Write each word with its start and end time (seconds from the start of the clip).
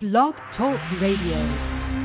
Blog 0.00 0.32
Talk 0.56 0.78
Radio. 1.00 1.97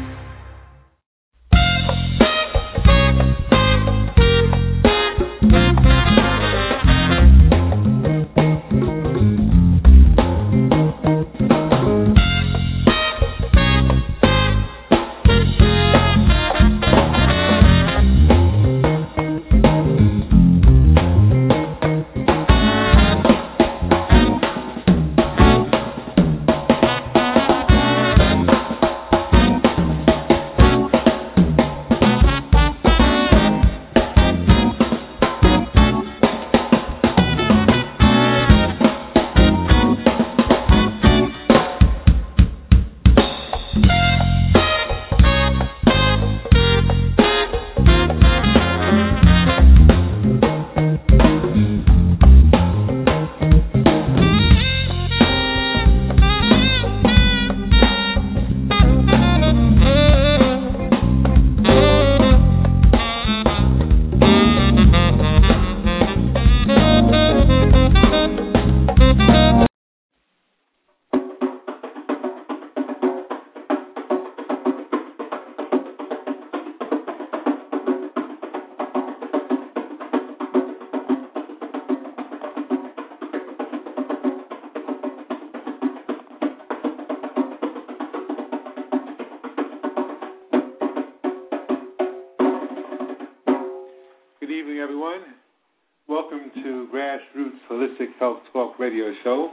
To 96.56 96.88
Grassroots 96.94 97.58
Holistic 97.70 98.14
Health 98.20 98.40
Talk 98.52 98.78
Radio 98.78 99.12
Show. 99.24 99.52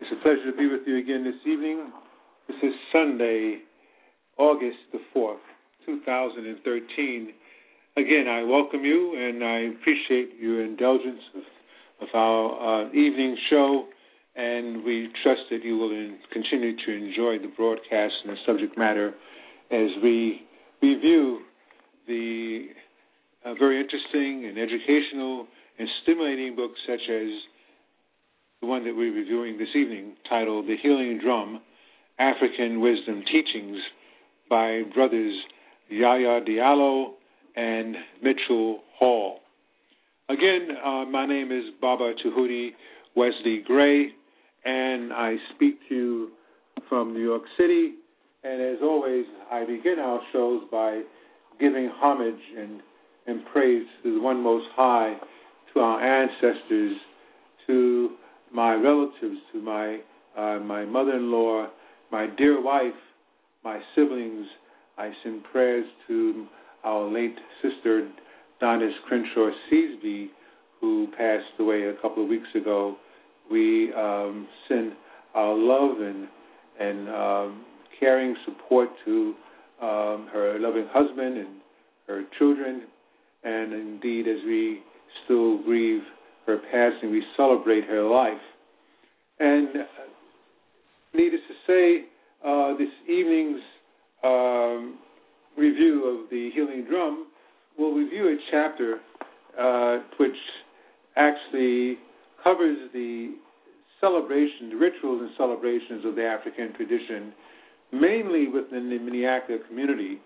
It's 0.00 0.10
a 0.10 0.20
pleasure 0.22 0.50
to 0.50 0.56
be 0.56 0.66
with 0.66 0.80
you 0.86 0.98
again 0.98 1.22
this 1.22 1.40
evening. 1.46 1.92
This 2.48 2.56
is 2.62 2.72
Sunday, 2.92 3.58
August 4.36 4.78
the 4.92 4.98
4th, 5.14 5.36
2013. 5.86 7.32
Again, 7.96 8.26
I 8.28 8.42
welcome 8.42 8.84
you 8.84 9.14
and 9.16 9.44
I 9.44 9.78
appreciate 9.78 10.40
your 10.40 10.64
indulgence 10.64 11.20
of, 11.36 12.08
of 12.08 12.14
our 12.14 12.86
uh, 12.86 12.88
evening 12.88 13.36
show, 13.48 13.84
and 14.34 14.82
we 14.82 15.10
trust 15.22 15.42
that 15.50 15.62
you 15.62 15.78
will 15.78 15.92
in, 15.92 16.18
continue 16.32 16.74
to 16.84 16.92
enjoy 16.92 17.38
the 17.38 17.52
broadcast 17.56 18.14
and 18.24 18.32
the 18.32 18.38
subject 18.44 18.76
matter 18.76 19.14
as 19.70 19.88
we 20.02 20.42
review 20.82 21.40
the 22.08 22.66
uh, 23.44 23.54
very 23.54 23.80
interesting 23.80 24.46
and 24.48 24.58
educational 24.58 25.46
and 25.78 25.88
stimulating 26.02 26.54
books 26.56 26.78
such 26.86 27.00
as 27.10 27.28
the 28.60 28.66
one 28.66 28.84
that 28.84 28.94
we're 28.94 29.14
reviewing 29.14 29.58
this 29.58 29.68
evening 29.74 30.14
titled 30.28 30.66
The 30.66 30.76
Healing 30.82 31.20
Drum 31.22 31.60
African 32.18 32.80
Wisdom 32.80 33.22
Teachings 33.30 33.78
by 34.48 34.82
brothers 34.94 35.34
Yaya 35.88 36.40
Diallo 36.40 37.14
and 37.56 37.96
Mitchell 38.22 38.80
Hall. 38.98 39.40
Again, 40.28 40.68
uh, 40.84 41.04
my 41.04 41.26
name 41.26 41.52
is 41.52 41.64
Baba 41.80 42.14
Tahuti 42.24 42.70
Wesley 43.16 43.62
Gray, 43.66 44.08
and 44.64 45.12
I 45.12 45.36
speak 45.54 45.78
to 45.88 45.94
you 45.94 46.30
from 46.88 47.12
New 47.12 47.22
York 47.22 47.42
City. 47.58 47.94
And 48.42 48.62
as 48.62 48.82
always, 48.82 49.26
I 49.50 49.64
begin 49.64 49.96
our 49.98 50.20
shows 50.32 50.62
by 50.70 51.02
giving 51.60 51.90
homage 51.94 52.40
and 52.58 52.80
and 53.26 53.40
praise 53.52 53.86
to 54.02 54.14
the 54.14 54.20
one 54.20 54.42
most 54.42 54.66
high, 54.76 55.16
to 55.74 55.80
our 55.80 56.00
ancestors, 56.00 56.96
to 57.66 58.10
my 58.52 58.74
relatives, 58.74 59.38
to 59.52 59.60
my 59.60 59.98
uh, 60.36 60.58
my 60.60 60.84
mother-in-law, 60.84 61.68
my 62.10 62.26
dear 62.36 62.62
wife, 62.62 62.92
my 63.64 63.80
siblings. 63.94 64.46
I 64.96 65.10
send 65.22 65.44
prayers 65.44 65.86
to 66.08 66.46
our 66.84 67.10
late 67.10 67.36
sister, 67.62 68.08
Donis 68.62 68.92
Crenshaw 69.08 69.50
Seasby, 69.70 70.28
who 70.80 71.08
passed 71.16 71.58
away 71.58 71.84
a 71.84 71.94
couple 72.00 72.22
of 72.22 72.28
weeks 72.28 72.48
ago. 72.54 72.96
We 73.50 73.92
um, 73.94 74.46
send 74.68 74.92
our 75.34 75.54
love 75.54 76.00
and 76.00 76.28
and 76.80 77.08
um, 77.08 77.64
caring 77.98 78.36
support 78.44 78.88
to 79.04 79.34
um, 79.80 80.28
her 80.32 80.56
loving 80.60 80.86
husband 80.92 81.38
and 81.38 81.48
her 82.06 82.22
children, 82.38 82.82
and 83.44 83.72
indeed, 83.72 84.26
as 84.28 84.38
we 84.46 84.82
still 85.24 85.62
grieve 85.62 86.02
her 86.46 86.58
passing, 86.70 87.10
we 87.10 87.24
celebrate 87.36 87.84
her 87.84 88.02
life. 88.02 88.40
And 89.40 89.68
needless 91.14 91.40
to 91.48 91.54
say, 91.66 92.04
uh, 92.46 92.76
this 92.76 92.88
evening's 93.08 93.60
um, 94.22 94.98
review 95.56 96.06
of 96.06 96.30
the 96.30 96.50
Healing 96.54 96.84
Drum 96.88 97.26
will 97.78 97.94
review 97.94 98.28
a 98.28 98.36
chapter 98.50 99.00
uh, 99.58 100.04
which 100.18 100.36
actually 101.16 101.98
covers 102.42 102.76
the 102.92 103.34
celebration, 104.00 104.70
the 104.70 104.76
rituals 104.76 105.22
and 105.22 105.30
celebrations 105.36 106.04
of 106.04 106.14
the 106.14 106.24
African 106.24 106.74
tradition, 106.74 107.32
mainly 107.92 108.48
within 108.48 108.90
the 108.90 108.98
Minianka 108.98 109.66
community, 109.66 110.18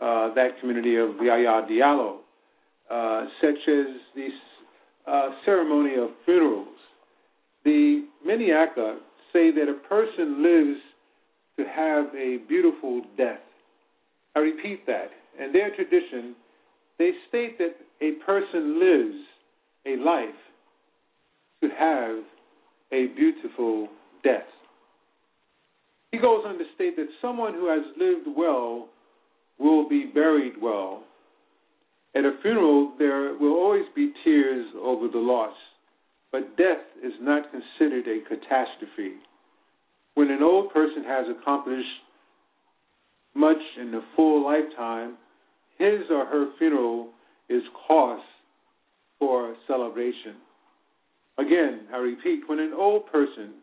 uh, 0.00 0.32
that 0.34 0.60
community 0.60 0.96
of 0.96 1.10
Yaya 1.20 1.66
Diallo, 1.68 2.18
uh, 2.90 3.24
such 3.40 3.58
as 3.68 3.86
the 4.14 4.28
uh, 5.06 5.28
ceremony 5.44 5.94
of 5.96 6.10
funerals. 6.24 6.68
The 7.64 8.06
Minianka 8.26 8.98
say 9.32 9.50
that 9.50 9.68
a 9.68 9.88
person 9.88 10.42
lives 10.42 10.80
to 11.58 11.64
have 11.64 12.06
a 12.14 12.38
beautiful 12.48 13.02
death. 13.16 13.40
I 14.34 14.40
repeat 14.40 14.86
that. 14.86 15.10
In 15.42 15.52
their 15.52 15.74
tradition, 15.74 16.34
they 16.98 17.10
state 17.28 17.58
that 17.58 17.76
a 18.00 18.12
person 18.24 18.78
lives 18.78 19.16
a 19.86 19.96
life 20.02 20.28
to 21.62 21.68
have 21.68 22.24
a 22.92 23.06
beautiful 23.14 23.88
death. 24.22 24.46
He 26.12 26.18
goes 26.18 26.44
on 26.46 26.58
to 26.58 26.64
state 26.74 26.96
that 26.96 27.08
someone 27.20 27.54
who 27.54 27.68
has 27.68 27.84
lived 27.98 28.36
well 28.36 28.88
will 29.58 29.88
be 29.88 30.10
buried 30.14 30.54
well. 30.60 31.02
At 32.16 32.24
a 32.24 32.32
funeral, 32.40 32.92
there 32.98 33.34
will 33.34 33.52
always 33.52 33.84
be 33.94 34.10
tears 34.24 34.66
over 34.80 35.06
the 35.06 35.18
loss, 35.18 35.52
but 36.32 36.56
death 36.56 36.80
is 37.04 37.12
not 37.20 37.50
considered 37.50 38.06
a 38.08 38.26
catastrophe. 38.26 39.16
When 40.14 40.30
an 40.30 40.42
old 40.42 40.72
person 40.72 41.04
has 41.04 41.26
accomplished 41.28 41.86
much 43.34 43.60
in 43.78 43.94
a 43.94 44.00
full 44.16 44.42
lifetime, 44.42 45.18
his 45.76 46.00
or 46.10 46.24
her 46.24 46.52
funeral 46.56 47.10
is 47.50 47.62
cause 47.86 48.24
for 49.18 49.54
celebration. 49.66 50.36
Again, 51.36 51.80
I 51.92 51.98
repeat, 51.98 52.48
when 52.48 52.60
an 52.60 52.72
old 52.72 53.12
person 53.12 53.56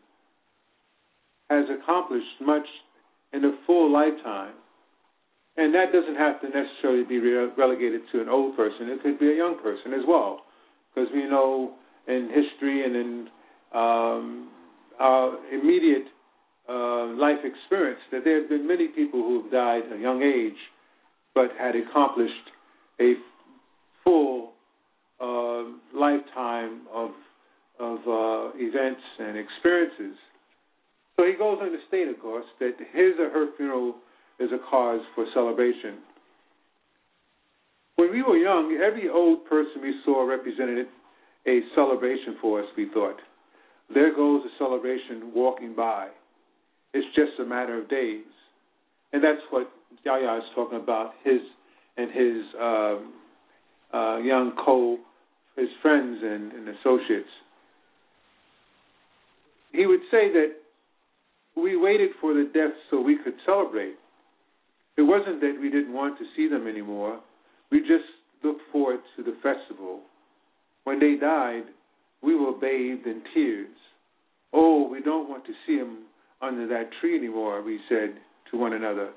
has 1.50 1.64
accomplished 1.68 2.40
much 2.40 2.66
in 3.32 3.44
a 3.44 3.58
full 3.66 3.92
lifetime. 3.92 4.54
And 5.56 5.72
that 5.74 5.92
doesn't 5.92 6.16
have 6.16 6.40
to 6.40 6.48
necessarily 6.48 7.04
be 7.04 7.18
re- 7.18 7.50
relegated 7.56 8.02
to 8.12 8.20
an 8.20 8.28
old 8.28 8.56
person. 8.56 8.88
It 8.88 9.02
could 9.02 9.18
be 9.18 9.30
a 9.30 9.36
young 9.36 9.58
person 9.62 9.92
as 9.92 10.02
well. 10.06 10.40
Because 10.94 11.10
we 11.14 11.24
know 11.24 11.74
in 12.08 12.28
history 12.28 12.84
and 12.84 12.96
in 12.96 13.28
um, 13.72 14.50
our 14.98 15.38
immediate 15.52 16.06
uh, 16.68 17.06
life 17.14 17.38
experience 17.44 18.00
that 18.10 18.22
there 18.24 18.40
have 18.40 18.48
been 18.48 18.66
many 18.66 18.88
people 18.88 19.20
who 19.22 19.42
have 19.42 19.52
died 19.52 19.82
at 19.90 19.98
a 19.98 20.00
young 20.00 20.22
age 20.22 20.58
but 21.34 21.50
had 21.58 21.74
accomplished 21.76 22.32
a 23.00 23.14
full 24.04 24.52
uh, 25.20 25.64
lifetime 25.94 26.82
of 26.92 27.10
of 27.80 27.98
uh, 28.06 28.52
events 28.54 29.02
and 29.18 29.36
experiences. 29.36 30.16
So 31.16 31.24
he 31.26 31.32
goes 31.32 31.58
on 31.60 31.72
to 31.72 31.78
state, 31.88 32.06
of 32.06 32.20
course, 32.20 32.44
that 32.60 32.74
his 32.92 33.18
or 33.18 33.30
her 33.30 33.46
funeral 33.56 33.96
is 34.40 34.50
a 34.52 34.58
cause 34.70 35.00
for 35.14 35.26
celebration. 35.32 35.98
When 37.96 38.10
we 38.10 38.22
were 38.22 38.36
young, 38.36 38.78
every 38.84 39.08
old 39.08 39.44
person 39.46 39.80
we 39.82 39.94
saw 40.04 40.26
represented 40.26 40.86
a 41.46 41.60
celebration 41.74 42.36
for 42.40 42.60
us, 42.60 42.66
we 42.76 42.88
thought. 42.92 43.16
There 43.92 44.14
goes 44.14 44.42
a 44.44 44.58
celebration 44.58 45.32
walking 45.34 45.74
by. 45.74 46.08
It's 46.92 47.06
just 47.14 47.38
a 47.40 47.44
matter 47.44 47.80
of 47.80 47.88
days. 47.88 48.24
And 49.12 49.22
that's 49.22 49.40
what 49.50 49.70
Yaya 50.04 50.38
is 50.38 50.44
talking 50.54 50.78
about, 50.78 51.12
his 51.22 51.40
and 51.96 52.10
his 52.10 52.44
um, 52.60 53.12
uh, 53.92 54.16
young 54.18 54.52
co, 54.64 54.98
his 55.56 55.68
friends 55.80 56.18
and, 56.22 56.52
and 56.52 56.68
associates. 56.68 57.28
He 59.72 59.86
would 59.86 60.00
say 60.10 60.32
that 60.32 60.54
we 61.56 61.76
waited 61.76 62.10
for 62.20 62.34
the 62.34 62.50
death 62.52 62.72
so 62.90 63.00
we 63.00 63.18
could 63.22 63.34
celebrate. 63.46 63.94
It 64.96 65.02
wasn't 65.02 65.40
that 65.40 65.58
we 65.60 65.70
didn't 65.70 65.92
want 65.92 66.18
to 66.18 66.24
see 66.36 66.48
them 66.48 66.66
anymore. 66.66 67.20
We 67.70 67.80
just 67.80 68.04
looked 68.42 68.62
forward 68.70 69.00
to 69.16 69.22
the 69.22 69.36
festival. 69.42 70.00
When 70.84 71.00
they 71.00 71.16
died, 71.20 71.64
we 72.22 72.36
were 72.36 72.52
bathed 72.52 73.06
in 73.06 73.22
tears. 73.32 73.76
Oh, 74.52 74.88
we 74.88 75.00
don't 75.02 75.28
want 75.28 75.44
to 75.46 75.52
see 75.66 75.78
them 75.78 76.04
under 76.40 76.66
that 76.68 76.90
tree 77.00 77.16
anymore, 77.16 77.62
we 77.62 77.80
said 77.88 78.14
to 78.50 78.58
one 78.58 78.72
another. 78.72 79.10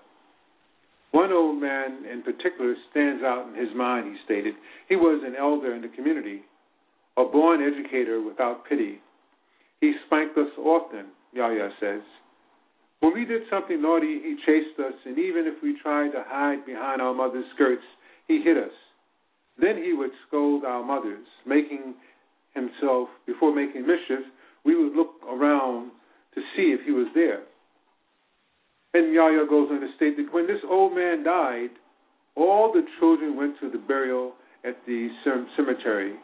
One 1.12 1.32
old 1.32 1.62
man 1.62 2.06
in 2.12 2.22
particular 2.22 2.76
stands 2.92 3.24
out 3.24 3.48
in 3.48 3.56
his 3.56 3.76
mind, 3.76 4.08
he 4.08 4.18
stated. 4.26 4.56
He 4.90 4.96
was 4.96 5.22
an 5.26 5.36
elder 5.36 5.74
in 5.74 5.82
the 5.82 5.88
community, 5.90 6.42
a 7.18 7.24
born 7.24 7.62
educator 7.62 8.22
without 8.22 8.66
pity. 8.68 9.00
He 9.82 9.94
spanked 10.06 10.38
us 10.38 10.50
often, 10.58 11.08
Yaya 11.34 11.70
says. 11.80 12.02
When 13.00 13.14
we 13.14 13.26
did 13.26 13.44
something 13.50 13.82
naughty, 13.82 14.20
he 14.24 14.36
chased 14.46 14.80
us, 14.80 14.94
and 15.06 15.18
even 15.20 15.46
if 15.46 15.62
we 15.62 15.78
tried 15.82 16.12
to 16.12 16.24
hide 16.26 16.66
behind 16.66 17.02
our 17.02 17.14
mother's 17.14 17.46
skirts, 17.54 17.84
he 18.28 18.42
hit 18.42 18.58
us. 18.58 18.74
Then 19.60 19.78
he 19.78 19.94
would 19.94 20.12
scold 20.28 20.66
our 20.66 20.84
mothers, 20.84 21.26
making 21.46 21.96
himself, 22.54 23.10
before 23.26 23.54
making 23.54 23.86
mischief, 23.86 24.26
we 24.66 24.76
would 24.76 24.96
look 24.96 25.12
around 25.30 25.92
to 26.36 26.42
see 26.56 26.74
if 26.74 26.82
he 26.86 26.92
was 26.92 27.08
there. 27.14 27.44
And 28.94 29.14
Yaya 29.14 29.46
goes 29.48 29.70
on 29.72 29.80
to 29.82 29.88
state 29.96 30.18
that 30.18 30.34
when 30.34 30.48
this 30.48 30.62
old 30.68 30.96
man 30.96 31.24
died, 31.24 31.70
all 32.36 32.72
the 32.72 32.84
children 33.00 33.36
went 33.38 33.60
to 33.60 33.70
the 33.70 33.78
burial 33.78 34.34
at 34.66 34.76
the 34.86 35.10
cemetery. 35.56 36.16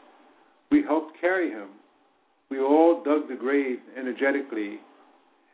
We 0.72 0.84
helped 0.84 1.20
carry 1.22 1.52
him. 1.52 1.70
We 2.50 2.60
all 2.60 3.04
dug 3.04 3.28
the 3.30 3.36
grave 3.36 3.78
energetically 3.98 4.80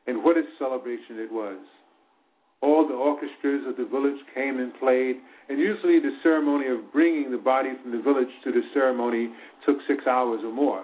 and 0.10 0.24
what 0.24 0.38
a 0.38 0.44
celebration 0.58 1.20
it 1.20 1.32
was. 1.32 1.60
All 2.62 2.88
the 2.88 2.96
orchestras 2.96 3.64
of 3.68 3.78
the 3.78 3.86
village 3.86 4.20
came 4.34 4.60
and 4.60 4.74
played, 4.80 5.18
and 5.48 5.60
usually 5.60 6.00
the 6.00 6.18
ceremony 6.24 6.68
of 6.68 6.92
bringing 6.92 7.32
the 7.32 7.38
body 7.38 7.70
from 7.82 7.92
the 7.92 8.02
village 8.02 8.28
to 8.44 8.52
the 8.52 8.62
ceremony 8.74 9.30
took 9.66 9.78
six 9.88 10.06
hours 10.08 10.42
or 10.44 10.52
more. 10.52 10.84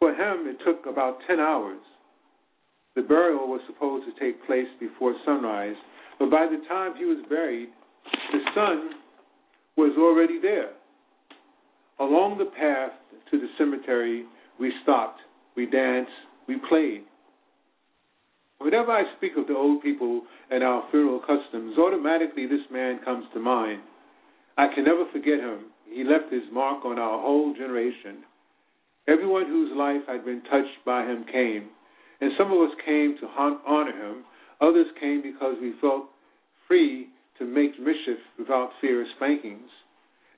For 0.00 0.10
him, 0.12 0.46
it 0.48 0.56
took 0.64 0.86
about 0.86 1.18
ten 1.28 1.38
hours. 1.38 1.80
The 2.96 3.02
burial 3.02 3.46
was 3.46 3.60
supposed 3.66 4.06
to 4.06 4.18
take 4.18 4.44
place 4.46 4.68
before 4.80 5.14
sunrise, 5.24 5.76
but 6.18 6.30
by 6.30 6.46
the 6.46 6.66
time 6.66 6.94
he 6.96 7.04
was 7.04 7.24
buried, 7.28 7.68
the 8.32 8.40
sun 8.54 8.90
was 9.76 9.92
already 9.98 10.40
there. 10.40 10.70
Along 12.00 12.38
the 12.38 12.46
path 12.46 12.92
to 13.30 13.38
the 13.38 13.48
cemetery, 13.58 14.24
we 14.58 14.72
stopped, 14.82 15.20
we 15.56 15.66
danced, 15.66 16.10
we 16.48 16.56
played. 16.68 17.04
Whenever 18.58 18.92
I 18.92 19.04
speak 19.16 19.32
of 19.36 19.46
the 19.46 19.56
old 19.56 19.82
people 19.82 20.22
and 20.50 20.62
our 20.62 20.84
funeral 20.90 21.20
customs, 21.20 21.76
automatically 21.78 22.46
this 22.46 22.64
man 22.70 23.00
comes 23.04 23.24
to 23.34 23.40
mind. 23.40 23.82
I 24.56 24.68
can 24.74 24.84
never 24.84 25.04
forget 25.12 25.40
him. 25.40 25.66
He 25.90 26.04
left 26.04 26.32
his 26.32 26.42
mark 26.52 26.84
on 26.84 26.98
our 26.98 27.20
whole 27.20 27.52
generation. 27.54 28.24
Everyone 29.06 29.46
whose 29.46 29.76
life 29.76 30.02
had 30.06 30.24
been 30.24 30.42
touched 30.42 30.84
by 30.86 31.04
him 31.04 31.24
came, 31.30 31.68
and 32.20 32.32
some 32.38 32.52
of 32.52 32.60
us 32.60 32.74
came 32.86 33.16
to 33.20 33.26
honor 33.66 33.92
him. 33.92 34.24
Others 34.60 34.86
came 34.98 35.20
because 35.22 35.56
we 35.60 35.74
felt 35.80 36.04
free 36.66 37.08
to 37.38 37.44
make 37.44 37.78
mischief 37.78 38.18
without 38.38 38.70
fear 38.80 39.02
of 39.02 39.08
spankings, 39.16 39.68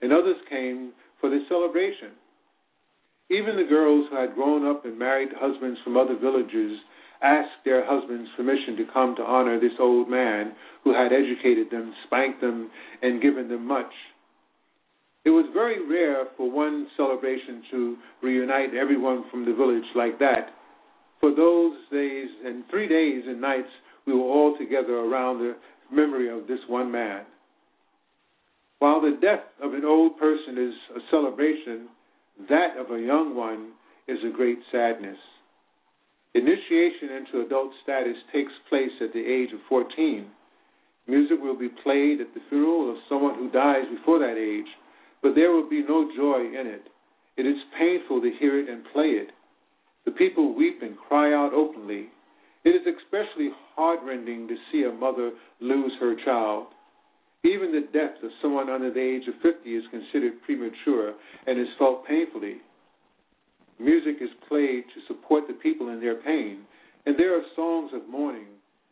and 0.02 0.12
others 0.12 0.36
came 0.48 0.92
for 1.20 1.30
the 1.30 1.44
celebration. 1.48 2.12
Even 3.30 3.56
the 3.56 3.68
girls 3.68 4.06
who 4.10 4.16
had 4.16 4.34
grown 4.34 4.66
up 4.66 4.84
and 4.84 4.98
married 4.98 5.30
husbands 5.36 5.78
from 5.84 5.96
other 5.96 6.16
villages 6.16 6.78
asked 7.22 7.64
their 7.64 7.84
husbands 7.84 8.28
permission 8.36 8.76
to 8.76 8.92
come 8.92 9.14
to 9.16 9.22
honor 9.22 9.58
this 9.58 9.78
old 9.80 10.08
man 10.08 10.52
who 10.84 10.92
had 10.92 11.12
educated 11.12 11.70
them, 11.70 11.92
spanked 12.06 12.40
them, 12.40 12.70
and 13.02 13.22
given 13.22 13.48
them 13.48 13.66
much. 13.66 13.92
It 15.24 15.30
was 15.30 15.46
very 15.52 15.84
rare 15.84 16.26
for 16.36 16.50
one 16.50 16.86
celebration 16.96 17.62
to 17.72 17.96
reunite 18.22 18.74
everyone 18.74 19.24
from 19.30 19.44
the 19.44 19.54
village 19.54 19.84
like 19.96 20.18
that. 20.20 20.50
For 21.20 21.34
those 21.34 21.74
days 21.90 22.28
and 22.44 22.64
three 22.70 22.86
days 22.86 23.24
and 23.26 23.40
nights, 23.40 23.68
we 24.06 24.12
were 24.12 24.20
all 24.20 24.56
together 24.56 24.94
around 24.94 25.38
the 25.38 25.56
memory 25.90 26.28
of 26.28 26.46
this 26.46 26.60
one 26.68 26.92
man. 26.92 27.24
While 28.78 29.00
the 29.00 29.18
death 29.20 29.44
of 29.60 29.74
an 29.74 29.84
old 29.84 30.18
person 30.18 30.58
is 30.58 30.74
a 30.96 31.00
celebration, 31.10 31.88
that 32.48 32.76
of 32.78 32.90
a 32.90 33.00
young 33.00 33.34
one 33.34 33.72
is 34.06 34.18
a 34.24 34.36
great 34.36 34.58
sadness. 34.70 35.16
Initiation 36.36 37.16
into 37.16 37.46
adult 37.46 37.72
status 37.82 38.16
takes 38.30 38.52
place 38.68 38.92
at 39.00 39.14
the 39.14 39.24
age 39.24 39.54
of 39.54 39.60
14. 39.70 40.26
Music 41.08 41.38
will 41.40 41.56
be 41.56 41.70
played 41.82 42.20
at 42.20 42.34
the 42.34 42.44
funeral 42.50 42.90
of 42.90 42.98
someone 43.08 43.36
who 43.36 43.50
dies 43.50 43.88
before 43.96 44.18
that 44.18 44.36
age, 44.36 44.68
but 45.22 45.34
there 45.34 45.52
will 45.52 45.66
be 45.66 45.82
no 45.88 46.10
joy 46.14 46.44
in 46.44 46.66
it. 46.66 46.88
It 47.38 47.46
is 47.46 47.56
painful 47.78 48.20
to 48.20 48.30
hear 48.38 48.60
it 48.60 48.68
and 48.68 48.84
play 48.92 49.16
it. 49.16 49.30
The 50.04 50.10
people 50.10 50.54
weep 50.54 50.80
and 50.82 50.98
cry 51.08 51.32
out 51.32 51.54
openly. 51.54 52.08
It 52.64 52.70
is 52.76 52.84
especially 52.84 53.48
heartrending 53.74 54.46
to 54.48 54.56
see 54.70 54.84
a 54.84 54.92
mother 54.92 55.30
lose 55.60 55.92
her 56.00 56.16
child. 56.22 56.66
Even 57.44 57.72
the 57.72 57.88
death 57.96 58.22
of 58.22 58.30
someone 58.42 58.68
under 58.68 58.92
the 58.92 59.00
age 59.00 59.26
of 59.26 59.40
50 59.40 59.70
is 59.70 59.84
considered 59.90 60.42
premature 60.42 61.14
and 61.46 61.58
is 61.58 61.72
felt 61.78 62.06
painfully. 62.06 62.56
Music 63.78 64.16
is 64.20 64.30
played 64.48 64.84
to 64.94 65.00
support 65.06 65.44
the 65.46 65.54
people 65.54 65.90
in 65.90 66.00
their 66.00 66.16
pain, 66.22 66.62
and 67.04 67.16
there 67.18 67.36
are 67.36 67.42
songs 67.54 67.90
of 67.94 68.08
mourning. 68.08 68.46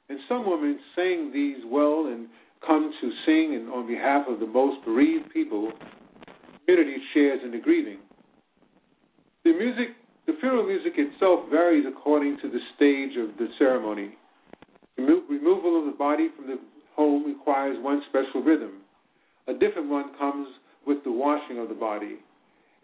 And 0.09 0.19
some 0.29 0.49
women 0.49 0.79
sing 0.95 1.31
these 1.33 1.65
well 1.67 2.07
and 2.07 2.29
come 2.67 2.93
to 3.01 3.11
sing 3.25 3.55
and 3.55 3.71
on 3.71 3.87
behalf 3.87 4.27
of 4.29 4.41
the 4.41 4.47
most 4.47 4.85
bereaved 4.85 5.31
people. 5.33 5.73
The 5.73 6.73
community 6.73 7.03
shares 7.15 7.41
in 7.43 7.51
the 7.51 7.59
grieving. 7.59 7.99
The 9.45 9.53
music, 9.53 9.97
the 10.27 10.35
funeral 10.41 10.67
music 10.67 10.93
itself 10.97 11.49
varies 11.51 11.85
according 11.89 12.39
to 12.43 12.49
the 12.49 12.61
stage 12.77 13.17
of 13.17 13.37
the 13.39 13.49
ceremony. 13.59 14.17
Remo- 14.99 15.25
removal 15.29 15.81
of 15.81 15.87
the 15.87 15.97
body 15.99 16.29
from 16.37 16.47
the 16.47 16.59
home 16.95 17.25
requires 17.27 17.77
one 17.83 18.03
special 18.11 18.43
rhythm. 18.43 18.83
A 19.49 19.55
different 19.55 19.89
one 19.89 20.13
comes 20.19 20.49
with 20.87 21.03
the 21.05 21.13
washing 21.13 21.59
of 21.59 21.69
the 21.69 21.75
body 21.75 22.19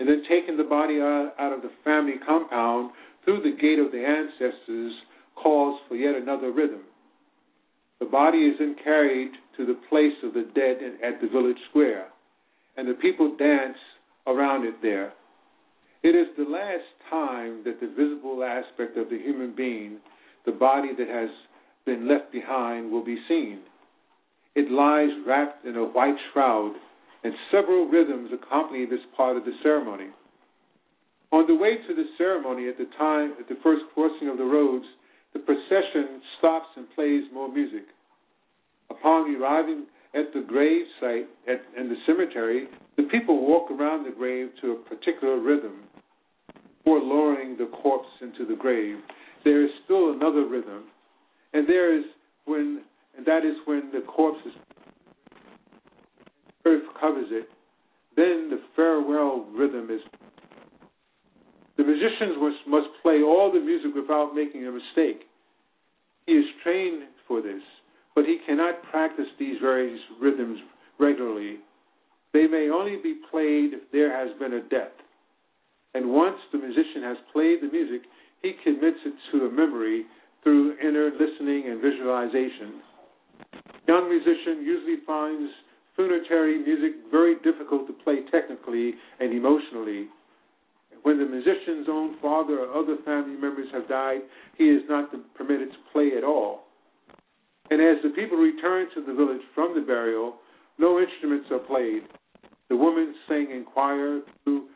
and 0.00 0.08
then 0.08 0.22
taking 0.28 0.56
the 0.56 0.64
body 0.64 0.98
out 0.98 1.52
of 1.52 1.60
the 1.60 1.70
family 1.84 2.14
compound 2.26 2.90
through 3.24 3.42
the 3.42 3.56
gate 3.60 3.78
of 3.78 3.92
the 3.92 4.02
ancestors 4.02 4.92
calls 5.36 5.78
for 5.88 5.94
yet 5.94 6.16
another 6.16 6.50
rhythm. 6.50 6.80
The 8.00 8.06
body 8.06 8.38
is 8.38 8.56
then 8.58 8.76
carried 8.82 9.32
to 9.58 9.66
the 9.66 9.78
place 9.90 10.16
of 10.24 10.32
the 10.32 10.48
dead 10.54 10.78
at 11.04 11.20
the 11.20 11.28
village 11.28 11.58
square, 11.68 12.08
and 12.78 12.88
the 12.88 12.94
people 12.94 13.36
dance 13.36 13.76
around 14.26 14.64
it 14.64 14.76
there. 14.80 15.12
It 16.02 16.16
is 16.16 16.28
the 16.38 16.50
last 16.50 16.88
time 17.10 17.62
that 17.64 17.78
the 17.80 17.88
visible 17.88 18.42
aspect 18.42 18.96
of 18.96 19.10
the 19.10 19.18
human 19.18 19.54
being, 19.54 19.98
the 20.46 20.52
body 20.52 20.92
that 20.96 21.08
has 21.08 21.28
been 21.84 22.08
left 22.08 22.32
behind, 22.32 22.90
will 22.90 23.04
be 23.04 23.18
seen. 23.28 23.60
It 24.54 24.70
lies 24.70 25.10
wrapped 25.26 25.66
in 25.66 25.76
a 25.76 25.84
white 25.84 26.16
shroud 26.32 26.72
and 27.22 27.34
several 27.50 27.86
rhythms 27.86 28.30
accompany 28.32 28.86
this 28.86 29.00
part 29.16 29.36
of 29.36 29.44
the 29.44 29.52
ceremony. 29.62 30.08
On 31.32 31.46
the 31.46 31.54
way 31.54 31.76
to 31.86 31.94
the 31.94 32.06
ceremony, 32.18 32.68
at 32.68 32.78
the 32.78 32.88
time, 32.98 33.34
at 33.38 33.48
the 33.48 33.58
first 33.62 33.82
crossing 33.94 34.28
of 34.28 34.38
the 34.38 34.44
roads, 34.44 34.84
the 35.32 35.38
procession 35.38 36.20
stops 36.38 36.66
and 36.76 36.86
plays 36.94 37.22
more 37.32 37.52
music. 37.52 37.84
Upon 38.90 39.34
arriving 39.36 39.86
at 40.14 40.32
the 40.34 40.40
grave 40.40 40.86
site 41.00 41.28
at, 41.46 41.62
in 41.78 41.88
the 41.88 41.96
cemetery, 42.06 42.66
the 42.96 43.04
people 43.04 43.46
walk 43.46 43.70
around 43.70 44.04
the 44.04 44.10
grave 44.10 44.48
to 44.60 44.72
a 44.72 44.76
particular 44.88 45.38
rhythm 45.38 45.84
before 46.78 46.98
lowering 46.98 47.56
the 47.56 47.70
corpse 47.82 48.08
into 48.20 48.44
the 48.44 48.56
grave. 48.56 48.96
There 49.44 49.64
is 49.64 49.70
still 49.84 50.12
another 50.12 50.46
rhythm, 50.46 50.84
and 51.52 51.68
there 51.68 51.96
is 51.96 52.04
when, 52.46 52.82
and 53.16 53.24
that 53.26 53.44
is 53.44 53.54
when 53.66 53.90
the 53.92 54.00
corpse 54.00 54.40
is 54.44 54.52
earth 56.64 56.84
covers 57.00 57.28
it. 57.30 57.48
Then 58.16 58.50
the 58.50 58.60
farewell 58.76 59.46
rhythm 59.52 59.88
is. 59.90 60.00
The 61.76 61.84
musicians 61.84 62.36
must, 62.38 62.68
must 62.68 62.88
play 63.02 63.22
all 63.22 63.50
the 63.52 63.60
music 63.60 63.94
without 63.94 64.34
making 64.34 64.66
a 64.66 64.72
mistake. 64.72 65.22
He 66.26 66.32
is 66.32 66.44
trained 66.62 67.04
for 67.26 67.40
this 67.40 67.62
but 68.14 68.24
he 68.24 68.38
cannot 68.46 68.82
practice 68.90 69.26
these 69.38 69.56
various 69.60 70.00
rhythms 70.20 70.58
regularly. 70.98 71.56
They 72.32 72.46
may 72.46 72.68
only 72.70 72.96
be 73.02 73.20
played 73.30 73.72
if 73.74 73.90
there 73.92 74.14
has 74.14 74.36
been 74.38 74.54
a 74.54 74.68
death. 74.68 74.92
And 75.94 76.12
once 76.12 76.36
the 76.52 76.58
musician 76.58 77.02
has 77.02 77.16
played 77.32 77.58
the 77.62 77.70
music, 77.70 78.02
he 78.42 78.52
commits 78.62 78.98
it 79.04 79.14
to 79.32 79.46
a 79.46 79.50
memory 79.50 80.04
through 80.42 80.76
inner 80.78 81.10
listening 81.10 81.68
and 81.68 81.80
visualization. 81.80 82.82
Young 83.88 84.08
musician 84.08 84.64
usually 84.64 84.98
finds 85.06 85.50
funerary 86.08 86.58
music 86.58 86.92
very 87.10 87.34
difficult 87.42 87.86
to 87.86 87.92
play 88.04 88.20
technically 88.30 88.94
and 89.18 89.32
emotionally. 89.32 90.06
When 91.02 91.18
the 91.18 91.24
musician's 91.24 91.86
own 91.88 92.16
father 92.20 92.60
or 92.60 92.82
other 92.82 92.96
family 93.04 93.36
members 93.36 93.68
have 93.72 93.88
died, 93.88 94.20
he 94.56 94.64
is 94.64 94.82
not 94.88 95.10
permitted 95.34 95.70
to 95.70 95.78
play 95.92 96.10
at 96.16 96.24
all. 96.24 96.64
And 97.70 97.80
as 97.80 98.02
the 98.02 98.10
people 98.10 98.36
return 98.36 98.88
to 98.94 99.04
the 99.04 99.14
village 99.14 99.40
from 99.54 99.74
the 99.74 99.80
burial, 99.80 100.36
no 100.78 100.98
instruments 100.98 101.48
are 101.50 101.58
played. 101.58 102.02
The 102.68 102.76
women 102.76 103.14
sing 103.28 103.48
in 103.50 103.64
choir 103.64 104.20
through 104.44 104.66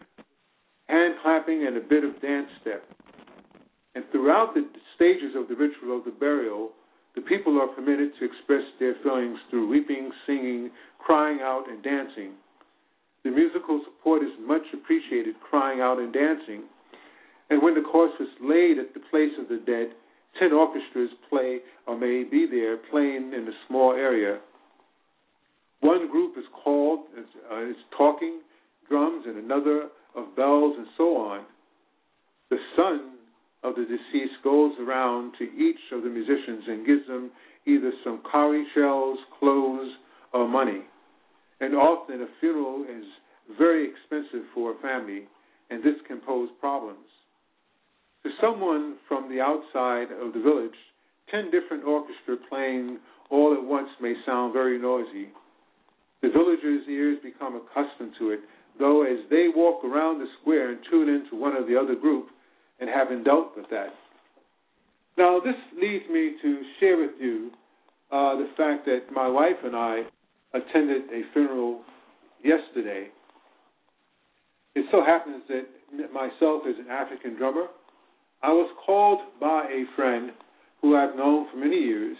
hand 0.89 1.15
clapping 1.23 1.67
and 1.67 1.77
a 1.77 1.81
bit 1.81 2.05
of 2.05 2.21
dance 2.21 2.49
step. 2.61 2.85
And 3.95 4.05
throughout 4.11 4.55
the 4.55 4.67
stages 4.97 5.35
of 5.37 5.49
the 5.49 5.55
ritual 5.55 5.99
of 5.99 6.05
the 6.05 6.11
burial, 6.11 6.71
the 7.15 7.23
people 7.23 7.61
are 7.61 7.69
permitted 7.69 8.11
to 8.19 8.25
express 8.25 8.63
their 8.81 8.95
feelings 9.03 9.39
through 9.51 9.69
weeping, 9.69 10.11
singing, 10.27 10.71
crying 10.99 11.39
out, 11.43 11.65
and 11.69 11.83
dancing. 11.83 12.33
The 13.23 13.31
musical 13.31 13.81
support 13.85 14.23
is 14.23 14.33
much 14.41 14.63
appreciated, 14.73 15.37
crying 15.41 15.81
out 15.81 15.99
and 15.99 16.13
dancing. 16.13 16.65
And 17.51 17.63
when 17.63 17.75
the 17.75 17.83
corpse 17.83 18.15
is 18.21 18.29
laid 18.41 18.79
at 18.79 18.95
the 18.95 19.01
place 19.11 19.33
of 19.39 19.49
the 19.49 19.63
dead, 19.65 19.95
ten 20.39 20.53
orchestras 20.53 21.11
play 21.31 21.59
or 21.87 21.97
may 21.97 22.25
be 22.25 22.47
there 22.51 22.77
playing 22.91 23.33
in 23.35 23.47
a 23.49 23.57
small 23.69 23.93
area. 23.93 24.41
One 25.81 26.11
group 26.11 26.37
is 26.39 26.45
called 26.65 27.01
uh, 27.17 27.71
is 27.71 27.77
talking 27.97 28.41
drums 28.89 29.25
and 29.27 29.37
another 29.37 29.89
of 30.17 30.35
bells 30.37 30.75
and 30.77 30.87
so 30.97 31.17
on. 31.17 31.45
The 32.51 32.57
son 32.77 33.14
of 33.65 33.75
the 33.75 33.85
deceased 33.85 34.37
goes 34.45 34.73
around 34.79 35.33
to 35.39 35.45
each 35.45 35.81
of 35.93 36.03
the 36.03 36.11
musicians 36.11 36.65
and 36.69 36.87
gives 36.87 37.07
them 37.09 37.31
either 37.67 37.91
some 38.05 38.21
cowrie 38.31 38.67
shells, 38.75 39.19
clothes, 39.41 39.91
or 40.35 40.47
money. 40.47 40.83
And 41.61 41.75
often 41.75 42.21
a 42.21 42.27
funeral 42.41 42.85
is 42.85 43.05
very 43.57 43.89
expensive 43.89 44.47
for 44.55 44.73
a 44.73 44.83
family, 44.83 45.23
and 45.71 45.83
this 45.83 45.97
can 46.07 46.21
pose 46.21 46.51
problems. 46.61 47.09
To 48.25 48.31
someone 48.41 48.97
from 49.09 49.31
the 49.31 49.41
outside 49.41 50.13
of 50.13 50.35
the 50.35 50.41
village, 50.41 50.77
ten 51.31 51.51
different 51.51 51.85
orchestras 51.85 52.39
playing 52.51 52.99
all 53.31 53.55
at 53.55 53.65
once 53.65 53.89
may 54.01 54.15
sound 54.27 54.53
very 54.53 54.79
noisy. 54.79 55.29
The 56.21 56.29
villagers' 56.29 56.87
ears 56.89 57.19
become 57.23 57.57
accustomed 57.57 58.13
to 58.19 58.31
it, 58.31 58.41
though 58.79 59.05
as 59.05 59.19
they 59.31 59.47
walk 59.55 59.85
around 59.85 60.19
the 60.19 60.27
square 60.41 60.71
and 60.71 60.81
tune 60.91 61.09
into 61.09 61.37
one 61.37 61.57
of 61.57 61.67
the 61.67 61.77
other 61.77 61.95
group 61.95 62.29
and 62.81 62.89
haven't 62.89 63.25
dealt 63.25 63.57
with 63.57 63.67
that. 63.71 63.89
Now, 65.17 65.41
this 65.41 65.55
leads 65.81 66.05
me 66.11 66.33
to 66.43 66.63
share 66.81 66.99
with 66.99 67.13
you 67.21 67.51
uh, 68.11 68.37
the 68.37 68.49
fact 68.57 68.85
that 68.87 69.13
my 69.13 69.29
wife 69.29 69.57
and 69.65 69.77
I 69.77 70.03
attended 70.53 71.03
a 71.11 71.23
funeral 71.33 71.83
yesterday. 72.43 73.09
It 74.75 74.87
so 74.91 75.05
happens 75.05 75.43
that 75.49 76.13
myself 76.13 76.63
as 76.69 76.75
an 76.79 76.91
African 76.91 77.37
drummer, 77.37 77.67
I 78.43 78.49
was 78.49 78.71
called 78.85 79.21
by 79.41 79.65
a 79.65 79.85
friend 79.97 80.31
who 80.83 80.97
I've 80.97 81.17
known 81.17 81.47
for 81.51 81.57
many 81.57 81.77
years 81.77 82.17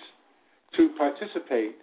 to 0.77 0.91
participate 0.97 1.77